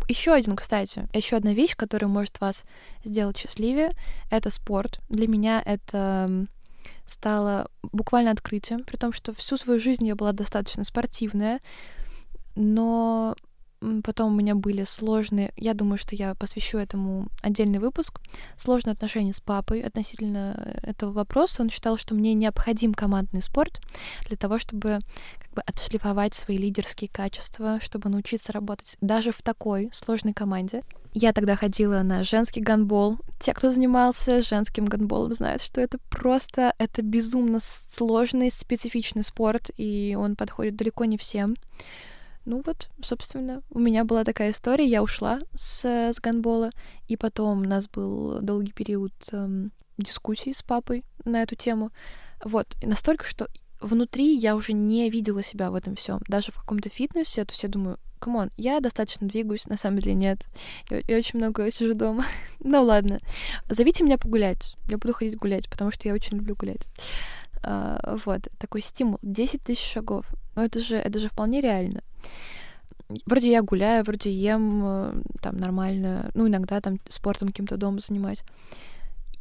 Еще 0.08 0.32
один, 0.32 0.56
кстати, 0.56 1.08
еще 1.12 1.36
одна 1.36 1.52
вещь, 1.52 1.76
которая 1.76 2.10
может 2.10 2.40
вас 2.40 2.64
сделать 3.04 3.36
счастливее, 3.36 3.92
это 4.30 4.50
спорт. 4.50 5.00
Для 5.08 5.26
меня 5.26 5.62
это 5.64 6.46
стало 7.06 7.70
буквально 7.82 8.30
открытием, 8.30 8.84
при 8.84 8.96
том, 8.96 9.12
что 9.12 9.34
всю 9.34 9.56
свою 9.56 9.80
жизнь 9.80 10.06
я 10.06 10.14
была 10.14 10.32
достаточно 10.32 10.84
спортивная, 10.84 11.60
но 12.54 13.34
потом 14.02 14.32
у 14.32 14.36
меня 14.36 14.54
были 14.54 14.84
сложные, 14.84 15.52
я 15.56 15.74
думаю, 15.74 15.98
что 15.98 16.14
я 16.14 16.34
посвящу 16.34 16.78
этому 16.78 17.28
отдельный 17.42 17.78
выпуск, 17.78 18.20
сложные 18.56 18.92
отношения 18.92 19.32
с 19.32 19.40
папой 19.40 19.80
относительно 19.80 20.76
этого 20.82 21.12
вопроса. 21.12 21.62
Он 21.62 21.70
считал, 21.70 21.96
что 21.96 22.14
мне 22.14 22.34
необходим 22.34 22.94
командный 22.94 23.42
спорт 23.42 23.80
для 24.26 24.36
того, 24.36 24.58
чтобы 24.58 24.98
как 25.38 25.52
бы 25.54 25.62
отшлифовать 25.62 26.34
свои 26.34 26.58
лидерские 26.58 27.08
качества, 27.08 27.78
чтобы 27.80 28.08
научиться 28.08 28.52
работать 28.52 28.96
даже 29.00 29.32
в 29.32 29.42
такой 29.42 29.90
сложной 29.92 30.32
команде. 30.32 30.82
Я 31.14 31.32
тогда 31.32 31.56
ходила 31.56 32.02
на 32.02 32.22
женский 32.22 32.60
гандбол. 32.60 33.18
Те, 33.40 33.54
кто 33.54 33.72
занимался 33.72 34.42
женским 34.42 34.84
гандболом, 34.84 35.32
знают, 35.32 35.62
что 35.62 35.80
это 35.80 35.98
просто, 36.10 36.74
это 36.78 37.02
безумно 37.02 37.58
сложный, 37.60 38.50
специфичный 38.50 39.24
спорт, 39.24 39.70
и 39.76 40.16
он 40.18 40.36
подходит 40.36 40.76
далеко 40.76 41.06
не 41.06 41.16
всем. 41.16 41.56
Ну 42.48 42.62
вот, 42.64 42.88
собственно, 43.02 43.62
у 43.68 43.78
меня 43.78 44.06
была 44.06 44.24
такая 44.24 44.52
история. 44.52 44.86
Я 44.86 45.02
ушла 45.02 45.40
с, 45.54 45.84
с 45.84 46.18
гандбола, 46.18 46.70
и 47.06 47.14
потом 47.14 47.60
у 47.60 47.64
нас 47.64 47.90
был 47.90 48.40
долгий 48.40 48.72
период 48.72 49.12
эм, 49.32 49.70
дискуссий 49.98 50.54
с 50.54 50.62
папой 50.62 51.04
на 51.26 51.42
эту 51.42 51.56
тему. 51.56 51.90
Вот, 52.42 52.74
и 52.80 52.86
настолько, 52.86 53.26
что 53.26 53.48
внутри 53.82 54.34
я 54.34 54.56
уже 54.56 54.72
не 54.72 55.10
видела 55.10 55.42
себя 55.42 55.70
в 55.70 55.74
этом 55.74 55.94
всем. 55.94 56.22
Даже 56.26 56.50
в 56.50 56.56
каком-то 56.56 56.88
фитнесе, 56.88 57.44
то 57.44 57.52
есть 57.52 57.62
я 57.64 57.68
думаю, 57.68 57.98
come 58.18 58.36
on, 58.36 58.50
я 58.56 58.80
достаточно 58.80 59.28
двигаюсь, 59.28 59.66
на 59.66 59.76
самом 59.76 59.98
деле 59.98 60.14
нет. 60.14 60.38
Я, 60.88 61.02
я 61.06 61.18
очень 61.18 61.38
много 61.38 61.70
сижу 61.70 61.92
дома. 61.92 62.24
ну 62.60 62.82
ладно. 62.82 63.20
Зовите 63.68 64.04
меня 64.04 64.16
погулять. 64.16 64.74
Я 64.88 64.96
буду 64.96 65.12
ходить 65.12 65.36
гулять, 65.36 65.68
потому 65.68 65.90
что 65.90 66.08
я 66.08 66.14
очень 66.14 66.38
люблю 66.38 66.56
гулять. 66.56 66.88
Uh, 67.62 68.20
вот, 68.24 68.48
такой 68.58 68.82
стимул. 68.82 69.18
10 69.22 69.62
тысяч 69.62 69.92
шагов. 69.92 70.26
Ну, 70.54 70.62
это 70.62 70.80
же, 70.80 70.96
это 70.96 71.18
же 71.18 71.28
вполне 71.28 71.60
реально. 71.60 72.02
Вроде 73.26 73.50
я 73.50 73.62
гуляю, 73.62 74.04
вроде 74.04 74.30
ем 74.30 74.82
э, 74.84 75.22
там 75.40 75.56
нормально, 75.56 76.30
ну, 76.34 76.46
иногда 76.46 76.80
там 76.80 76.98
спортом 77.08 77.48
каким-то 77.48 77.78
дома 77.78 78.00
занимаюсь. 78.00 78.42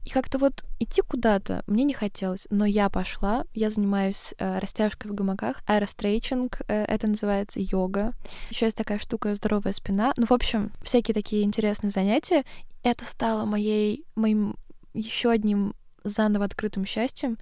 И 0.06 0.10
как-то 0.10 0.38
вот 0.38 0.63
идти 0.80 1.01
куда-то 1.01 1.63
мне 1.67 1.84
не 1.84 1.93
хотелось, 1.93 2.47
но 2.49 2.65
я 2.65 2.89
пошла, 2.89 3.43
я 3.53 3.69
занимаюсь 3.69 4.34
э, 4.38 4.60
растяжкой 4.60 5.12
в 5.12 5.15
гамаках, 5.15 5.62
аэрострейчинг, 5.65 6.62
э, 6.69 6.86
это 6.86 7.08
называется 7.08 7.60
йога. 7.60 8.13
Еще 8.49 8.67
есть 8.67 8.77
такая 8.77 8.99
штука 8.99 9.36
здоровая 9.36 9.73
спина. 9.73 10.13
Ну, 10.15 10.25
в 10.25 10.32
общем, 10.32 10.71
всякие 10.82 11.13
такие 11.13 11.43
интересные 11.43 11.89
занятия. 11.89 12.45
Это 12.84 13.03
стало 13.03 13.43
моей, 13.43 14.06
моим 14.15 14.56
еще 14.93 15.30
одним 15.30 15.73
заново 16.06 16.45
открытым 16.45 16.86
счастьем. 16.86 17.38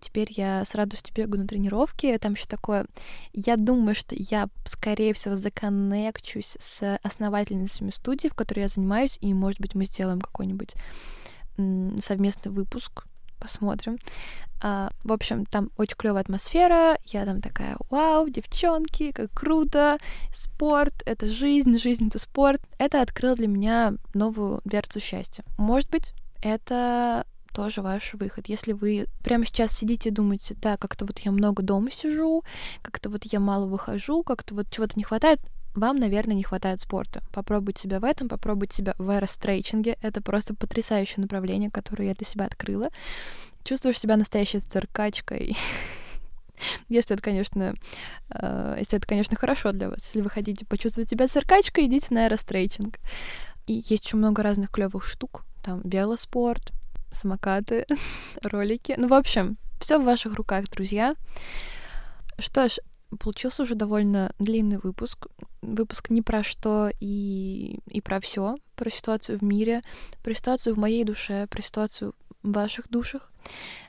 Теперь 0.00 0.28
я 0.30 0.64
с 0.64 0.74
радостью 0.74 1.14
бегаю 1.14 1.42
на 1.42 1.48
тренировки. 1.48 2.16
Там 2.18 2.32
еще 2.32 2.46
такое... 2.46 2.86
Я 3.32 3.56
думаю, 3.56 3.94
что 3.94 4.14
я, 4.16 4.48
скорее 4.64 5.14
всего, 5.14 5.34
законнекчусь 5.34 6.56
с 6.58 6.98
основательницами 7.02 7.90
студии, 7.90 8.28
в 8.28 8.34
которой 8.34 8.60
я 8.60 8.68
занимаюсь, 8.68 9.18
и, 9.20 9.32
может 9.34 9.60
быть, 9.60 9.74
мы 9.74 9.84
сделаем 9.84 10.20
какой-нибудь 10.20 10.74
совместный 11.98 12.52
выпуск 12.52 13.04
посмотрим. 13.38 13.98
А, 14.60 14.90
в 15.04 15.12
общем, 15.12 15.44
там 15.44 15.70
очень 15.76 15.96
клевая 15.96 16.22
атмосфера. 16.22 16.98
Я 17.04 17.24
там 17.24 17.40
такая, 17.40 17.76
вау, 17.90 18.28
девчонки, 18.28 19.12
как 19.12 19.30
круто. 19.32 19.98
Спорт— 20.34 20.94
это 21.06 21.30
жизнь, 21.30 21.78
жизнь— 21.78 22.06
это 22.08 22.18
спорт. 22.18 22.60
Это 22.78 23.02
открыло 23.02 23.36
для 23.36 23.48
меня 23.48 23.94
новую 24.14 24.60
дверцу 24.64 25.00
счастья. 25.00 25.44
Может 25.56 25.90
быть, 25.90 26.12
это 26.42 27.24
тоже 27.52 27.82
ваш 27.82 28.14
выход. 28.14 28.48
Если 28.48 28.72
вы 28.72 29.06
прямо 29.22 29.44
сейчас 29.44 29.72
сидите 29.72 30.08
и 30.08 30.12
думаете, 30.12 30.54
да, 30.60 30.76
как-то 30.76 31.04
вот 31.04 31.18
я 31.20 31.32
много 31.32 31.62
дома 31.62 31.90
сижу, 31.90 32.44
как-то 32.82 33.10
вот 33.10 33.24
я 33.24 33.40
мало 33.40 33.66
выхожу, 33.66 34.22
как-то 34.22 34.54
вот 34.54 34.70
чего-то 34.70 34.94
не 34.96 35.04
хватает, 35.04 35.40
вам, 35.74 35.96
наверное, 35.98 36.34
не 36.34 36.42
хватает 36.42 36.80
спорта. 36.80 37.22
Попробуйте 37.32 37.82
себя 37.82 38.00
в 38.00 38.04
этом, 38.04 38.28
попробуйте 38.28 38.76
себя 38.76 38.94
в 38.98 39.08
аэрострейчинге. 39.10 39.96
Это 40.02 40.20
просто 40.20 40.54
потрясающее 40.54 41.22
направление, 41.22 41.70
которое 41.70 42.08
я 42.08 42.14
для 42.14 42.26
себя 42.26 42.46
открыла. 42.46 42.88
Чувствуешь 43.64 43.98
себя 43.98 44.16
настоящей 44.16 44.60
циркачкой. 44.60 45.56
Если 46.88 47.14
это, 47.14 47.22
конечно, 47.22 47.74
э, 48.30 48.76
если 48.80 48.98
это, 48.98 49.06
конечно, 49.06 49.36
хорошо 49.36 49.70
для 49.70 49.90
вас. 49.90 50.04
Если 50.06 50.22
вы 50.22 50.28
хотите 50.28 50.66
почувствовать 50.66 51.08
себя 51.08 51.28
циркачкой, 51.28 51.86
идите 51.86 52.08
на 52.10 52.24
аэрострейчинг. 52.24 52.98
И 53.68 53.74
есть 53.74 54.06
еще 54.06 54.16
много 54.16 54.42
разных 54.42 54.70
клевых 54.70 55.04
штук. 55.04 55.44
Там 55.62 55.82
велоспорт, 55.84 56.72
самокаты, 57.10 57.86
ролики. 58.42 58.94
Ну, 58.96 59.08
в 59.08 59.14
общем, 59.14 59.56
все 59.80 59.98
в 59.98 60.04
ваших 60.04 60.34
руках, 60.34 60.68
друзья. 60.70 61.14
Что 62.38 62.68
ж, 62.68 62.78
получился 63.18 63.62
уже 63.62 63.74
довольно 63.74 64.32
длинный 64.38 64.78
выпуск. 64.78 65.26
Выпуск 65.62 66.10
не 66.10 66.22
про 66.22 66.42
что 66.42 66.90
и, 67.00 67.80
и 67.86 68.00
про 68.00 68.20
все, 68.20 68.56
про 68.76 68.90
ситуацию 68.90 69.38
в 69.38 69.42
мире, 69.42 69.82
про 70.22 70.34
ситуацию 70.34 70.74
в 70.74 70.78
моей 70.78 71.04
душе, 71.04 71.46
про 71.48 71.62
ситуацию 71.62 72.14
ваших 72.42 72.88
душах. 72.88 73.32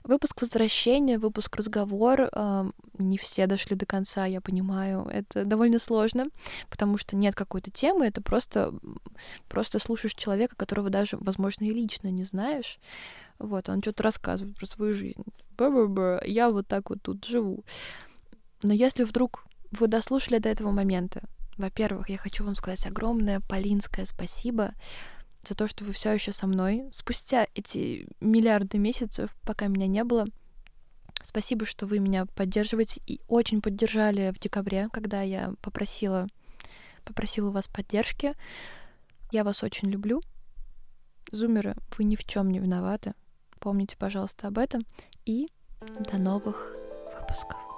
Выпуск 0.03 0.41
возвращения, 0.41 1.19
выпуск 1.19 1.55
разговор. 1.55 2.29
Э, 2.31 2.71
не 2.97 3.17
все 3.17 3.47
дошли 3.47 3.75
до 3.75 3.85
конца, 3.85 4.25
я 4.25 4.41
понимаю. 4.41 5.07
Это 5.11 5.45
довольно 5.45 5.79
сложно, 5.79 6.27
потому 6.69 6.97
что 6.97 7.15
нет 7.15 7.35
какой-то 7.35 7.71
темы, 7.71 8.07
это 8.07 8.21
просто, 8.21 8.73
просто 9.47 9.79
слушаешь 9.79 10.15
человека, 10.15 10.55
которого 10.55 10.89
даже, 10.89 11.17
возможно, 11.17 11.65
и 11.65 11.73
лично 11.73 12.09
не 12.09 12.23
знаешь. 12.23 12.79
Вот, 13.37 13.69
он 13.69 13.81
что-то 13.81 14.03
рассказывает 14.03 14.57
про 14.57 14.65
свою 14.65 14.93
жизнь. 14.93 15.23
Б-б-б, 15.57 16.21
я 16.25 16.49
вот 16.49 16.67
так 16.67 16.89
вот 16.89 17.01
тут 17.01 17.25
живу. 17.25 17.63
Но 18.63 18.73
если 18.73 19.03
вдруг 19.03 19.45
вы 19.71 19.87
дослушали 19.87 20.39
до 20.39 20.49
этого 20.49 20.71
момента, 20.71 21.21
во-первых, 21.57 22.09
я 22.09 22.17
хочу 22.17 22.43
вам 22.43 22.55
сказать 22.55 22.85
огромное 22.85 23.41
полинское 23.41 24.05
спасибо 24.05 24.73
за 25.47 25.55
то, 25.55 25.67
что 25.67 25.85
вы 25.85 25.93
все 25.93 26.11
еще 26.11 26.31
со 26.31 26.47
мной. 26.47 26.89
Спустя 26.91 27.47
эти 27.55 28.07
миллиарды 28.19 28.77
месяцев, 28.77 29.35
пока 29.43 29.67
меня 29.67 29.87
не 29.87 30.03
было, 30.03 30.25
спасибо, 31.23 31.65
что 31.65 31.85
вы 31.85 31.99
меня 31.99 32.25
поддерживаете 32.25 33.01
и 33.05 33.21
очень 33.27 33.61
поддержали 33.61 34.31
в 34.31 34.39
декабре, 34.39 34.89
когда 34.91 35.21
я 35.21 35.53
попросила, 35.61 36.27
попросила 37.05 37.49
у 37.49 37.51
вас 37.51 37.67
поддержки. 37.67 38.35
Я 39.31 39.43
вас 39.43 39.63
очень 39.63 39.89
люблю. 39.89 40.21
Зумеры, 41.31 41.75
вы 41.97 42.03
ни 42.05 42.15
в 42.15 42.23
чем 42.23 42.49
не 42.49 42.59
виноваты. 42.59 43.13
Помните, 43.59 43.95
пожалуйста, 43.97 44.47
об 44.47 44.57
этом. 44.57 44.81
И 45.25 45.49
до 46.11 46.17
новых 46.17 46.73
выпусков. 47.19 47.68